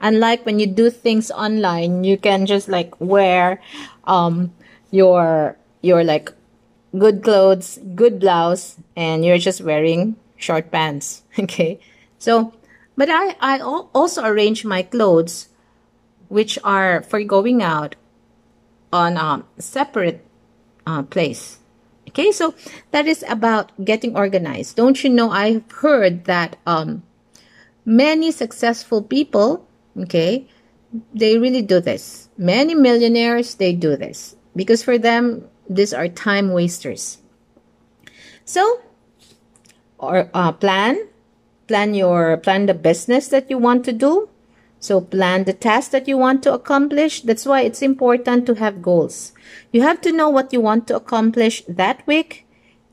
Unlike 0.00 0.44
when 0.44 0.60
you 0.60 0.66
do 0.68 0.88
things 0.88 1.30
online, 1.30 2.04
you 2.04 2.16
can 2.16 2.44
just 2.44 2.68
like 2.68 2.92
wear 3.00 3.60
um 4.04 4.52
your 4.92 5.56
your 5.80 6.04
like 6.04 6.32
good 6.96 7.22
clothes, 7.22 7.78
good 7.94 8.20
blouse, 8.20 8.76
and 8.96 9.24
you're 9.24 9.38
just 9.38 9.60
wearing 9.60 10.16
short 10.36 10.70
pants. 10.70 11.22
Okay. 11.38 11.80
So, 12.18 12.52
but 12.96 13.08
I, 13.08 13.36
I 13.40 13.60
also 13.60 14.22
arrange 14.24 14.64
my 14.64 14.82
clothes, 14.82 15.48
which 16.28 16.58
are 16.62 17.02
for 17.02 17.24
going 17.24 17.62
out 17.62 17.96
on 18.92 19.16
a 19.16 19.44
separate 19.58 20.22
uh, 20.86 21.02
place. 21.04 21.58
Okay. 22.08 22.30
So 22.30 22.54
that 22.90 23.06
is 23.06 23.24
about 23.28 23.72
getting 23.82 24.16
organized. 24.16 24.76
Don't 24.76 25.02
you 25.02 25.08
know? 25.08 25.30
I've 25.30 25.64
heard 25.70 26.24
that, 26.24 26.56
um, 26.66 27.02
many 27.86 28.30
successful 28.32 29.02
people 29.02 29.66
Okay. 29.98 30.46
They 31.14 31.38
really 31.38 31.62
do 31.62 31.80
this. 31.80 32.28
Many 32.36 32.74
millionaires, 32.74 33.54
they 33.54 33.72
do 33.72 33.96
this 33.96 34.36
because 34.56 34.82
for 34.82 34.98
them, 34.98 35.46
these 35.70 35.94
are 35.94 36.08
time 36.08 36.52
wasters. 36.52 37.18
So, 38.44 38.82
or 39.98 40.28
uh, 40.34 40.52
plan, 40.52 41.08
plan 41.66 41.94
your, 41.94 42.36
plan 42.36 42.66
the 42.66 42.74
business 42.74 43.28
that 43.28 43.48
you 43.48 43.56
want 43.56 43.84
to 43.84 43.92
do. 43.92 44.28
So 44.80 45.00
plan 45.00 45.44
the 45.44 45.52
task 45.52 45.92
that 45.92 46.08
you 46.08 46.18
want 46.18 46.42
to 46.42 46.52
accomplish. 46.52 47.22
That's 47.22 47.46
why 47.46 47.62
it's 47.62 47.82
important 47.82 48.46
to 48.46 48.54
have 48.54 48.82
goals. 48.82 49.32
You 49.72 49.82
have 49.82 50.00
to 50.02 50.12
know 50.12 50.28
what 50.28 50.52
you 50.52 50.60
want 50.60 50.88
to 50.88 50.96
accomplish 50.96 51.62
that 51.68 52.06
week. 52.06 52.46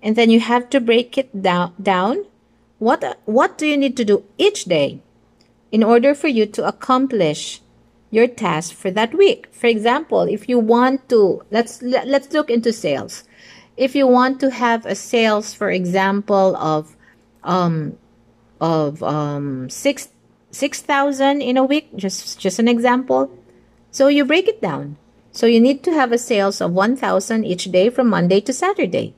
And 0.04 0.16
then 0.16 0.30
you 0.30 0.40
have 0.40 0.70
to 0.70 0.80
break 0.80 1.18
it 1.18 1.42
down, 1.42 1.74
down. 1.82 2.26
What, 2.78 3.20
what 3.26 3.58
do 3.58 3.66
you 3.66 3.76
need 3.76 3.98
to 3.98 4.06
do 4.06 4.24
each 4.38 4.66
day? 4.66 5.02
in 5.72 5.84
order 5.84 6.16
for 6.16 6.28
you 6.28 6.46
to 6.46 6.66
accomplish 6.66 7.62
your 8.10 8.28
task 8.28 8.74
for 8.74 8.91
that 8.91 9.13
week. 9.13 9.48
For 9.52 9.67
example, 9.67 10.22
if 10.24 10.48
you 10.48 10.60
want 10.60 11.10
to 11.10 11.43
let's 11.52 11.82
let's 11.82 12.32
look 12.32 12.50
into 12.50 12.72
sales. 12.72 13.24
If 13.76 13.96
you 13.96 14.08
want 14.08 14.39
to 14.39 14.50
have 14.50 14.86
a 14.86 14.96
sales, 14.96 15.54
for 15.54 15.70
example, 15.70 16.56
of 16.58 16.96
um 17.43 17.98
of 18.60 19.04
um 19.04 19.70
six 19.70 20.10
six 20.52 20.82
thousand 20.82 21.41
in 21.41 21.58
a 21.58 21.65
week, 21.65 21.96
just 21.96 22.39
just 22.39 22.60
an 22.60 22.67
example. 22.67 23.32
So 23.91 24.08
you 24.08 24.26
break 24.26 24.48
it 24.48 24.62
down. 24.62 24.98
So 25.32 25.46
you 25.46 25.60
need 25.60 25.84
to 25.84 25.91
have 25.91 26.12
a 26.12 26.17
sales 26.17 26.62
of 26.62 26.72
one 26.72 26.96
thousand 26.96 27.46
each 27.46 27.65
day 27.72 27.89
from 27.89 28.10
Monday 28.10 28.41
to 28.41 28.54
Saturday. 28.54 29.13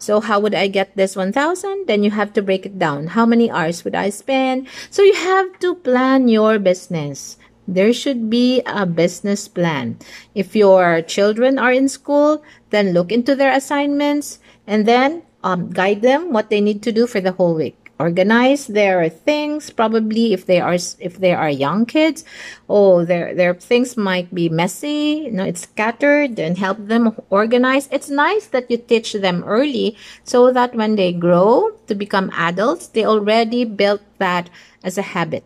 So 0.00 0.20
how 0.20 0.40
would 0.40 0.54
I 0.54 0.66
get 0.66 0.96
this 0.96 1.14
1000? 1.14 1.84
Then 1.86 2.02
you 2.02 2.10
have 2.10 2.32
to 2.32 2.40
break 2.40 2.64
it 2.64 2.78
down. 2.78 3.08
How 3.08 3.26
many 3.26 3.50
hours 3.50 3.84
would 3.84 3.94
I 3.94 4.08
spend? 4.08 4.66
So 4.88 5.02
you 5.02 5.12
have 5.12 5.58
to 5.60 5.74
plan 5.74 6.26
your 6.26 6.58
business. 6.58 7.36
There 7.68 7.92
should 7.92 8.30
be 8.30 8.62
a 8.66 8.86
business 8.86 9.48
plan. 9.48 9.98
If 10.34 10.56
your 10.56 11.02
children 11.02 11.58
are 11.58 11.72
in 11.72 11.88
school, 11.88 12.42
then 12.70 12.92
look 12.92 13.12
into 13.12 13.34
their 13.34 13.52
assignments 13.52 14.38
and 14.66 14.86
then 14.86 15.22
um, 15.42 15.70
guide 15.70 16.02
them 16.02 16.32
what 16.32 16.50
they 16.50 16.60
need 16.60 16.82
to 16.82 16.92
do 16.92 17.06
for 17.06 17.20
the 17.20 17.32
whole 17.32 17.54
week. 17.54 17.76
Organize 18.00 18.66
their 18.66 19.10
things 19.10 19.68
probably 19.68 20.32
if 20.32 20.46
they 20.46 20.58
are 20.58 20.78
if 21.00 21.20
they 21.20 21.34
are 21.34 21.50
young 21.50 21.84
kids 21.84 22.24
oh 22.66 23.04
their 23.04 23.34
their 23.34 23.52
things 23.52 23.94
might 23.94 24.32
be 24.34 24.48
messy 24.48 25.28
you 25.28 25.30
know 25.30 25.44
it's 25.44 25.68
scattered 25.68 26.38
and 26.40 26.56
help 26.56 26.78
them 26.80 27.12
organize. 27.28 27.90
It's 27.92 28.08
nice 28.08 28.46
that 28.56 28.70
you 28.70 28.78
teach 28.78 29.12
them 29.12 29.44
early 29.44 29.98
so 30.24 30.50
that 30.50 30.74
when 30.74 30.96
they 30.96 31.12
grow 31.12 31.76
to 31.88 31.94
become 31.94 32.32
adults 32.32 32.88
they 32.88 33.04
already 33.04 33.66
built 33.66 34.00
that 34.16 34.48
as 34.82 34.96
a 34.96 35.12
habit 35.12 35.44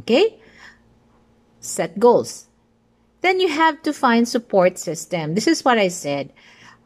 okay 0.00 0.34
set 1.64 1.98
goals 1.98 2.46
then 3.22 3.40
you 3.40 3.48
have 3.48 3.80
to 3.82 3.92
find 3.92 4.28
support 4.28 4.78
system 4.78 5.34
this 5.34 5.46
is 5.46 5.64
what 5.64 5.78
i 5.78 5.88
said 5.88 6.32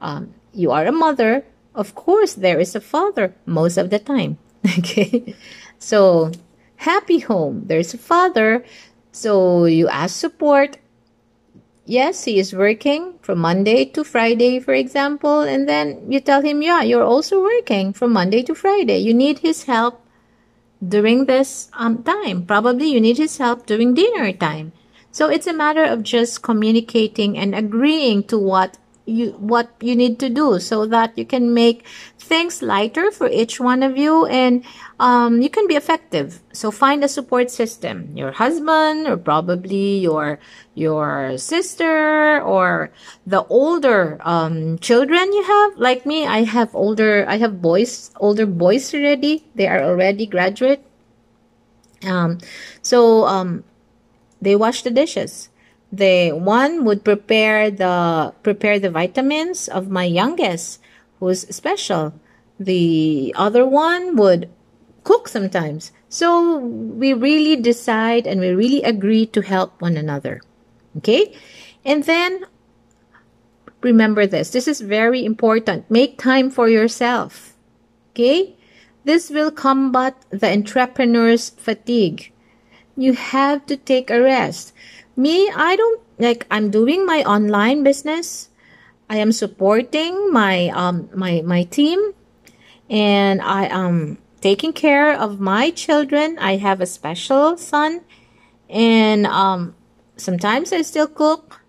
um, 0.01 0.33
you 0.53 0.71
are 0.71 0.87
a 0.87 0.93
mother 0.93 1.45
of 1.75 1.95
course 1.95 2.35
there 2.35 2.61
is 2.61 2.75
a 2.75 2.81
father 2.81 3.35
most 3.47 3.77
of 3.77 3.91
the 3.91 3.99
time 3.99 4.39
Okay. 4.79 5.35
So, 5.79 6.33
happy 6.77 7.19
home. 7.19 7.63
There's 7.67 7.95
a 7.95 7.99
father. 7.99 8.65
So, 9.13 9.65
you 9.65 9.89
ask 9.89 10.19
support. 10.19 10.79
Yes, 11.85 12.25
he 12.25 12.39
is 12.39 12.53
working 12.53 13.15
from 13.23 13.39
Monday 13.39 13.87
to 13.97 14.05
Friday, 14.05 14.61
for 14.61 14.75
example. 14.75 15.41
And 15.41 15.69
then 15.69 16.11
you 16.11 16.21
tell 16.21 16.43
him, 16.43 16.61
yeah, 16.61 16.83
you're 16.83 17.05
also 17.05 17.43
working 17.43 17.93
from 17.93 18.13
Monday 18.13 18.43
to 18.43 18.55
Friday. 18.55 18.99
You 18.99 19.15
need 19.15 19.39
his 19.39 19.65
help 19.65 20.03
during 20.87 21.27
this 21.27 21.71
um, 21.75 22.03
time. 22.03 22.45
Probably 22.47 22.93
you 22.93 23.01
need 23.01 23.19
his 23.19 23.39
help 23.39 23.67
during 23.67 23.95
dinner 23.95 24.33
time. 24.33 24.73
So 25.11 25.29
it's 25.29 25.47
a 25.47 25.53
matter 25.53 25.85
of 25.85 26.03
just 26.03 26.43
communicating 26.43 27.37
and 27.39 27.55
agreeing 27.55 28.25
to 28.25 28.39
what 28.39 28.79
you 29.07 29.31
what 29.41 29.71
you 29.81 29.97
need 29.97 30.19
to 30.21 30.29
do 30.29 30.61
so 30.61 30.85
that 30.87 31.17
you 31.17 31.25
can 31.25 31.55
make 31.55 31.85
things 32.29 32.61
lighter 32.61 33.11
for 33.11 33.27
each 33.27 33.59
one 33.59 33.83
of 33.83 33.97
you 33.97 34.27
and 34.27 34.63
um, 35.01 35.41
you 35.41 35.49
can 35.49 35.67
be 35.67 35.75
effective. 35.75 36.41
So 36.53 36.71
find 36.71 37.03
a 37.03 37.09
support 37.09 37.51
system. 37.51 38.13
Your 38.15 38.33
husband 38.33 39.09
or 39.09 39.17
probably 39.17 39.99
your 39.99 40.39
your 40.75 41.39
sister 41.39 42.41
or 42.43 42.93
the 43.27 43.45
older 43.49 44.21
um, 44.21 44.79
children 44.79 45.33
you 45.33 45.43
have. 45.43 45.79
Like 45.79 46.05
me 46.05 46.27
i 46.27 46.45
have 46.45 46.75
older 46.75 47.25
i 47.27 47.39
have 47.39 47.63
boys 47.63 48.13
older 48.21 48.47
boys 48.47 48.93
already. 48.93 49.49
They 49.55 49.67
are 49.67 49.83
already 49.83 50.27
graduate. 50.27 50.85
Um, 52.05 52.39
so 52.83 53.25
um, 53.25 53.65
they 54.41 54.55
wash 54.55 54.83
the 54.83 54.91
dishes. 54.91 55.49
They 55.91 56.31
one 56.31 56.85
would 56.85 57.03
prepare 57.03 57.71
the 57.71 58.35
prepare 58.43 58.79
the 58.79 58.91
vitamins 58.91 59.69
of 59.69 59.89
my 59.89 60.05
youngest 60.05 60.85
who's 61.21 61.49
special. 61.55 62.15
The 62.59 63.35
other 63.37 63.67
one 63.67 64.17
would 64.17 64.49
cook 65.05 65.29
sometimes. 65.29 65.93
So 66.09 66.59
we 66.59 67.13
really 67.13 67.57
decide 67.57 68.27
and 68.27 68.41
we 68.41 68.51
really 68.51 68.83
agree 68.83 69.27
to 69.27 69.43
help 69.43 69.81
one 69.81 69.97
another. 69.97 70.41
Okay? 70.99 71.35
And 71.85 72.05
then 72.05 72.45
remember 73.81 74.27
this. 74.27 74.51
This 74.51 74.69
is 74.69 74.81
very 74.81 75.25
important. 75.25 75.91
Make 75.91 76.19
time 76.19 76.51
for 76.51 76.69
yourself. 76.69 77.55
Okay? 78.13 78.57
This 79.05 79.31
will 79.31 79.51
combat 79.51 80.17
the 80.31 80.53
entrepreneur's 80.53 81.51
fatigue. 81.51 82.33
You 82.97 83.15
have 83.15 83.65
to 83.67 83.77
take 83.77 84.11
a 84.11 84.21
rest. 84.21 84.75
Me, 85.17 85.51
I 85.55 85.77
don't 85.77 86.03
like 86.19 86.47
I'm 86.51 86.71
doing 86.71 87.07
my 87.07 87.23
online 87.23 87.83
business. 87.83 88.51
I 89.11 89.17
am 89.17 89.33
supporting 89.33 90.31
my 90.33 90.69
um 90.69 91.09
my 91.15 91.41
my 91.41 91.65
team 91.65 92.13
and 92.91 93.41
I 93.41 93.65
am 93.67 94.19
taking 94.41 94.73
care 94.73 95.17
of 95.17 95.41
my 95.41 95.71
children. 95.71 96.37
I 96.39 96.57
have 96.57 96.81
a 96.81 96.87
special 96.87 97.57
son 97.57 98.05
and 98.69 99.27
um 99.27 99.75
sometimes 100.17 100.73
I 100.73 100.83
still 100.83 101.09
cook. 101.09 101.61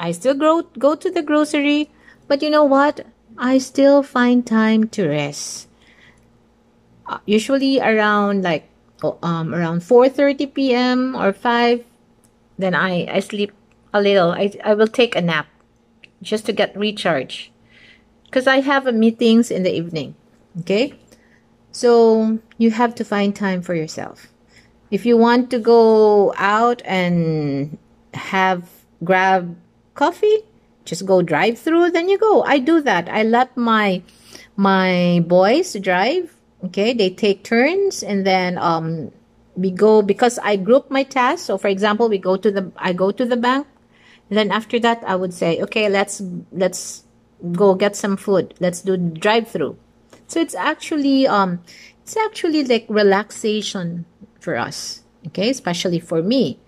I 0.00 0.12
still 0.12 0.34
go 0.34 0.62
go 0.80 0.94
to 0.96 1.10
the 1.10 1.22
grocery, 1.22 1.90
but 2.26 2.40
you 2.40 2.48
know 2.48 2.64
what? 2.64 3.04
I 3.36 3.58
still 3.58 4.02
find 4.02 4.46
time 4.46 4.88
to 4.96 5.08
rest. 5.08 5.68
Uh, 7.06 7.18
usually 7.26 7.80
around 7.80 8.44
like 8.44 8.64
um 9.22 9.52
around 9.52 9.84
4:30 9.84 10.54
p.m. 10.54 11.14
or 11.16 11.32
5 11.32 11.84
then 12.56 12.74
I, 12.74 13.08
I 13.08 13.20
sleep 13.20 13.52
a 13.92 14.00
little. 14.00 14.32
I, 14.32 14.52
I 14.62 14.74
will 14.74 14.86
take 14.86 15.16
a 15.16 15.20
nap 15.20 15.49
just 16.22 16.46
to 16.46 16.52
get 16.52 16.76
recharge 16.76 17.50
because 18.24 18.46
I 18.46 18.60
have 18.60 18.92
meetings 18.94 19.50
in 19.50 19.64
the 19.64 19.74
evening. 19.74 20.14
Okay? 20.60 20.94
So 21.72 22.38
you 22.58 22.70
have 22.70 22.94
to 22.96 23.04
find 23.04 23.34
time 23.34 23.62
for 23.62 23.74
yourself. 23.74 24.28
If 24.90 25.06
you 25.06 25.16
want 25.16 25.50
to 25.50 25.58
go 25.58 26.34
out 26.36 26.82
and 26.84 27.78
have 28.14 28.68
grab 29.02 29.56
coffee, 29.94 30.38
just 30.84 31.06
go 31.06 31.22
drive 31.22 31.58
through, 31.58 31.90
then 31.90 32.08
you 32.08 32.18
go. 32.18 32.42
I 32.42 32.58
do 32.58 32.80
that. 32.82 33.08
I 33.08 33.22
let 33.22 33.56
my 33.56 34.02
my 34.56 35.24
boys 35.26 35.74
drive. 35.80 36.34
Okay, 36.64 36.92
they 36.92 37.10
take 37.10 37.44
turns 37.44 38.02
and 38.02 38.26
then 38.26 38.58
um 38.58 39.10
we 39.54 39.70
go 39.70 40.02
because 40.02 40.38
I 40.42 40.56
group 40.56 40.90
my 40.90 41.04
tasks. 41.04 41.46
So 41.46 41.58
for 41.58 41.68
example, 41.68 42.08
we 42.08 42.18
go 42.18 42.36
to 42.36 42.50
the 42.50 42.72
I 42.76 42.92
go 42.92 43.10
to 43.10 43.24
the 43.24 43.36
bank. 43.36 43.66
Then 44.30 44.50
after 44.50 44.78
that 44.80 45.02
I 45.06 45.16
would 45.16 45.34
say, 45.34 45.60
okay, 45.62 45.88
let's 45.88 46.22
let's 46.52 47.04
go 47.52 47.74
get 47.74 47.96
some 47.96 48.16
food. 48.16 48.54
Let's 48.60 48.80
do 48.80 48.96
drive 48.96 49.48
through. 49.48 49.76
So 50.28 50.40
it's 50.40 50.54
actually 50.54 51.26
um 51.26 51.60
it's 52.02 52.16
actually 52.16 52.64
like 52.64 52.86
relaxation 52.88 54.06
for 54.38 54.56
us. 54.56 55.02
Okay, 55.28 55.50
especially 55.50 56.00
for 56.00 56.22
me. 56.22 56.58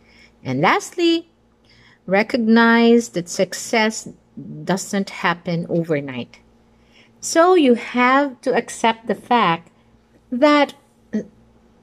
And 0.45 0.61
lastly, 0.61 1.31
recognize 2.07 3.11
that 3.11 3.29
success 3.29 4.09
doesn't 4.65 5.11
happen 5.11 5.67
overnight. 5.69 6.41
So 7.21 7.55
you 7.55 7.75
have 7.75 8.41
to 8.43 8.53
accept 8.53 9.07
the 9.07 9.15
fact 9.15 9.71
that 10.33 10.75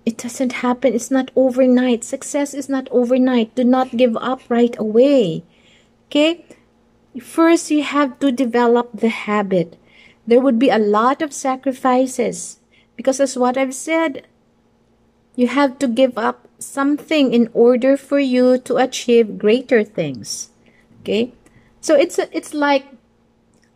it 0.05 0.17
doesn't 0.17 0.53
happen. 0.65 0.93
It's 0.93 1.11
not 1.11 1.31
overnight. 1.35 2.03
Success 2.03 2.53
is 2.53 2.67
not 2.67 2.89
overnight. 2.91 3.55
Do 3.55 3.63
not 3.63 3.95
give 3.95 4.17
up 4.17 4.41
right 4.49 4.75
away. 4.77 5.43
Okay? 6.09 6.43
First, 7.21 7.69
you 7.69 7.83
have 7.83 8.17
to 8.19 8.31
develop 8.31 8.89
the 8.93 9.09
habit. 9.09 9.77
There 10.25 10.41
would 10.41 10.57
be 10.57 10.69
a 10.69 10.81
lot 10.81 11.21
of 11.21 11.33
sacrifices 11.33 12.59
because, 12.97 13.19
as 13.19 13.37
what 13.37 13.57
I've 13.57 13.75
said, 13.75 14.25
you 15.35 15.47
have 15.47 15.77
to 15.79 15.87
give 15.87 16.17
up 16.17 16.49
something 16.57 17.33
in 17.33 17.49
order 17.53 17.95
for 17.95 18.19
you 18.19 18.57
to 18.57 18.77
achieve 18.77 19.37
greater 19.37 19.83
things. 19.83 20.49
Okay? 21.01 21.33
So 21.79 21.95
it's 21.95 22.19
it's 22.33 22.53
like 22.53 22.85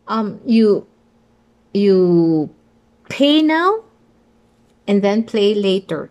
um 0.08 0.42
you 0.46 0.86
you 1.74 2.50
pay 3.10 3.42
now 3.42 3.86
and 4.88 5.02
then 5.02 5.24
play 5.24 5.56
later. 5.56 6.10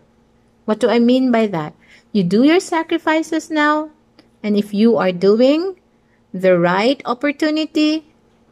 What 0.65 0.79
do 0.79 0.89
I 0.89 0.97
mean 0.97 1.31
by 1.31 1.47
that? 1.47 1.75
You 2.11 2.23
do 2.23 2.43
your 2.43 2.59
sacrifices 2.59 3.51
now, 3.51 3.91
and 4.41 4.57
if 4.57 4.73
you 4.73 4.97
are 4.97 5.11
doing 5.11 5.77
the 6.33 6.57
right 6.57 7.01
opportunity, 7.05 8.05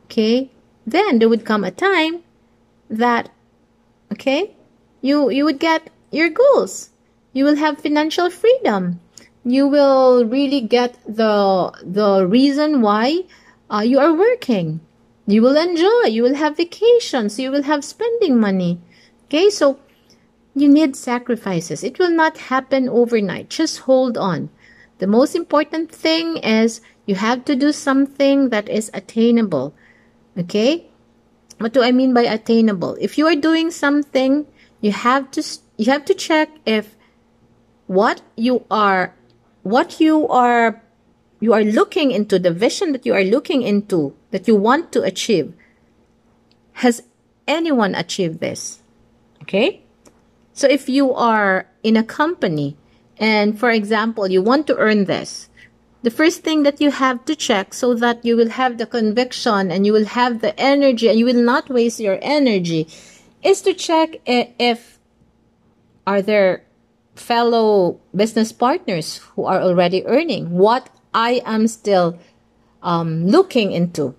okay, 0.06 0.52
then 0.86 1.20
there 1.20 1.30
would 1.30 1.46
come 1.46 1.64
a 1.64 1.72
time 1.72 2.22
that, 2.90 3.30
okay, 4.12 4.56
you 5.02 5.30
you 5.30 5.46
would 5.46 5.60
get 5.60 5.90
your 6.12 6.30
goals. 6.30 6.92
You 7.34 7.46
will 7.46 7.56
have 7.56 7.82
financial 7.82 8.30
freedom. 8.30 9.00
You 9.44 9.68
will 9.68 10.26
really 10.26 10.62
get 10.62 10.98
the 11.08 11.72
the 11.84 12.28
reason 12.28 12.82
why 12.82 13.24
uh, 13.70 13.82
you 13.82 14.00
are 14.00 14.14
working. 14.14 14.82
You 15.26 15.42
will 15.42 15.58
enjoy. 15.58 16.10
You 16.10 16.24
will 16.24 16.36
have 16.36 16.58
vacations. 16.58 17.40
You 17.40 17.52
will 17.52 17.64
have 17.64 17.84
spending 17.84 18.40
money. 18.40 18.80
Okay, 19.26 19.50
so 19.50 19.80
you 20.54 20.68
need 20.68 20.96
sacrifices. 20.96 21.84
It 21.84 21.98
will 21.98 22.12
not 22.12 22.52
happen 22.52 22.90
overnight. 22.90 23.50
Just 23.50 23.80
hold 23.80 24.18
on. 24.18 24.50
The 25.00 25.08
most 25.08 25.36
important 25.36 25.90
thing 25.90 26.38
is 26.38 26.82
you 27.12 27.16
have 27.20 27.44
to 27.44 27.58
do 27.58 27.74
something 27.74 28.56
that 28.56 28.70
is 28.70 28.90
attainable. 28.94 29.76
Okay? 30.38 30.88
What 31.58 31.74
do 31.74 31.84
I 31.84 31.92
mean 31.92 32.14
by 32.14 32.22
attainable? 32.22 32.96
If 33.02 33.18
you 33.18 33.28
are 33.28 33.36
doing 33.36 33.70
something, 33.70 34.48
you 34.80 34.94
have 34.94 35.30
to 35.32 35.44
you 35.76 35.92
have 35.92 36.06
to 36.06 36.14
check 36.14 36.48
if 36.66 36.96
what 37.88 38.22
you 38.38 38.64
are 38.72 39.14
what 39.64 40.00
you 40.00 40.26
are 40.30 40.82
you 41.42 41.52
are 41.52 41.66
looking 41.66 42.12
into 42.12 42.40
the 42.40 42.50
vision 42.50 42.94
that 42.94 43.06
you 43.06 43.14
are 43.14 43.28
looking 43.28 43.62
into 43.62 44.16
that 44.32 44.48
you 44.48 44.56
want 44.56 44.94
to 44.96 45.04
achieve 45.04 45.52
has 46.80 47.04
anyone 47.46 47.94
achieved 47.94 48.40
this? 48.40 48.80
Okay? 49.44 49.84
So 50.54 50.66
if 50.66 50.88
you 50.88 51.12
are 51.14 51.68
in 51.84 51.98
a 51.98 52.08
company 52.08 52.78
and 53.18 53.60
for 53.60 53.70
example, 53.70 54.32
you 54.32 54.42
want 54.42 54.66
to 54.68 54.78
earn 54.78 55.06
this, 55.06 55.51
the 56.04 56.12
first 56.12 56.44
thing 56.44 56.64
that 56.64 56.82
you 56.82 56.92
have 56.92 57.24
to 57.26 57.36
check 57.36 57.74
so 57.74 57.94
that 57.94 58.26
you 58.26 58.36
will 58.36 58.50
have 58.50 58.78
the 58.78 58.86
conviction 58.86 59.72
and 59.72 59.86
you 59.86 59.94
will 59.94 60.06
have 60.06 60.42
the 60.42 60.60
energy 60.60 61.10
and 61.10 61.20
you 61.20 61.26
will 61.26 61.42
not 61.42 61.70
waste 61.70 62.00
your 62.00 62.20
energy 62.22 62.88
is 63.44 63.62
to 63.62 63.74
check 63.74 64.18
if 64.26 65.00
are 66.08 66.22
there 66.22 66.64
fellow 67.16 68.00
business 68.16 68.52
partners 68.52 69.18
who 69.36 69.46
are 69.46 69.62
already 69.62 70.06
earning 70.06 70.50
what 70.52 70.90
I 71.14 71.42
am 71.46 71.68
still 71.68 72.18
um, 72.82 73.28
looking 73.28 73.72
into 73.72 74.16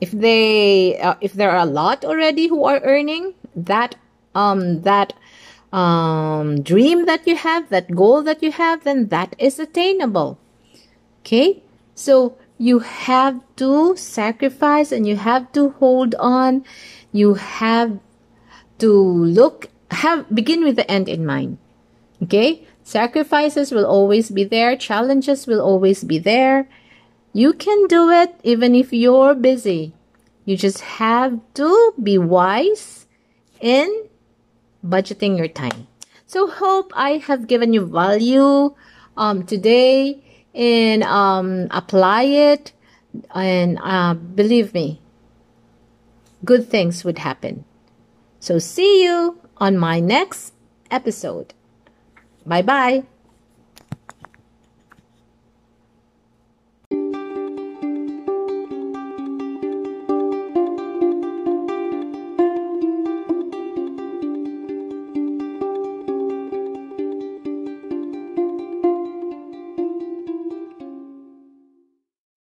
if 0.00 0.12
they 0.12 0.98
uh, 0.98 1.16
if 1.20 1.32
there 1.32 1.50
are 1.50 1.62
a 1.62 1.66
lot 1.66 2.04
already 2.04 2.48
who 2.48 2.64
are 2.64 2.80
earning 2.84 3.34
that 3.56 3.96
um 4.34 4.82
that 4.82 5.12
um, 5.72 6.62
dream 6.62 7.06
that 7.06 7.26
you 7.26 7.36
have, 7.36 7.68
that 7.68 7.94
goal 7.94 8.22
that 8.22 8.42
you 8.42 8.52
have, 8.52 8.84
then 8.84 9.08
that 9.08 9.36
is 9.38 9.58
attainable. 9.58 10.38
Okay? 11.30 11.62
So 11.94 12.36
you 12.58 12.80
have 12.80 13.38
to 13.56 13.96
sacrifice 13.96 14.90
and 14.90 15.06
you 15.06 15.14
have 15.14 15.52
to 15.52 15.70
hold 15.78 16.16
on. 16.16 16.64
You 17.12 17.34
have 17.34 18.00
to 18.78 18.90
look, 18.90 19.68
have, 19.92 20.26
begin 20.34 20.64
with 20.64 20.74
the 20.74 20.90
end 20.90 21.08
in 21.08 21.24
mind. 21.24 21.58
Okay? 22.20 22.66
Sacrifices 22.82 23.70
will 23.70 23.86
always 23.86 24.28
be 24.28 24.42
there. 24.42 24.76
Challenges 24.76 25.46
will 25.46 25.60
always 25.60 26.02
be 26.02 26.18
there. 26.18 26.68
You 27.32 27.52
can 27.52 27.86
do 27.86 28.10
it 28.10 28.34
even 28.42 28.74
if 28.74 28.92
you're 28.92 29.36
busy. 29.36 29.92
You 30.44 30.56
just 30.56 30.80
have 30.98 31.38
to 31.54 31.94
be 32.02 32.18
wise 32.18 33.06
in 33.60 34.08
budgeting 34.84 35.38
your 35.38 35.46
time. 35.46 35.86
So 36.26 36.50
hope 36.50 36.92
I 36.96 37.18
have 37.18 37.46
given 37.46 37.72
you 37.72 37.86
value 37.86 38.74
um, 39.16 39.46
today 39.46 40.24
and 40.54 41.02
um, 41.04 41.68
apply 41.70 42.22
it 42.24 42.72
and 43.34 43.78
uh, 43.82 44.14
believe 44.14 44.74
me, 44.74 45.00
good 46.44 46.68
things 46.68 47.04
would 47.04 47.18
happen. 47.18 47.64
So 48.40 48.58
see 48.58 49.04
you 49.04 49.40
on 49.58 49.76
my 49.76 50.00
next 50.00 50.54
episode. 50.90 51.54
Bye 52.46 52.62
bye. 52.62 53.04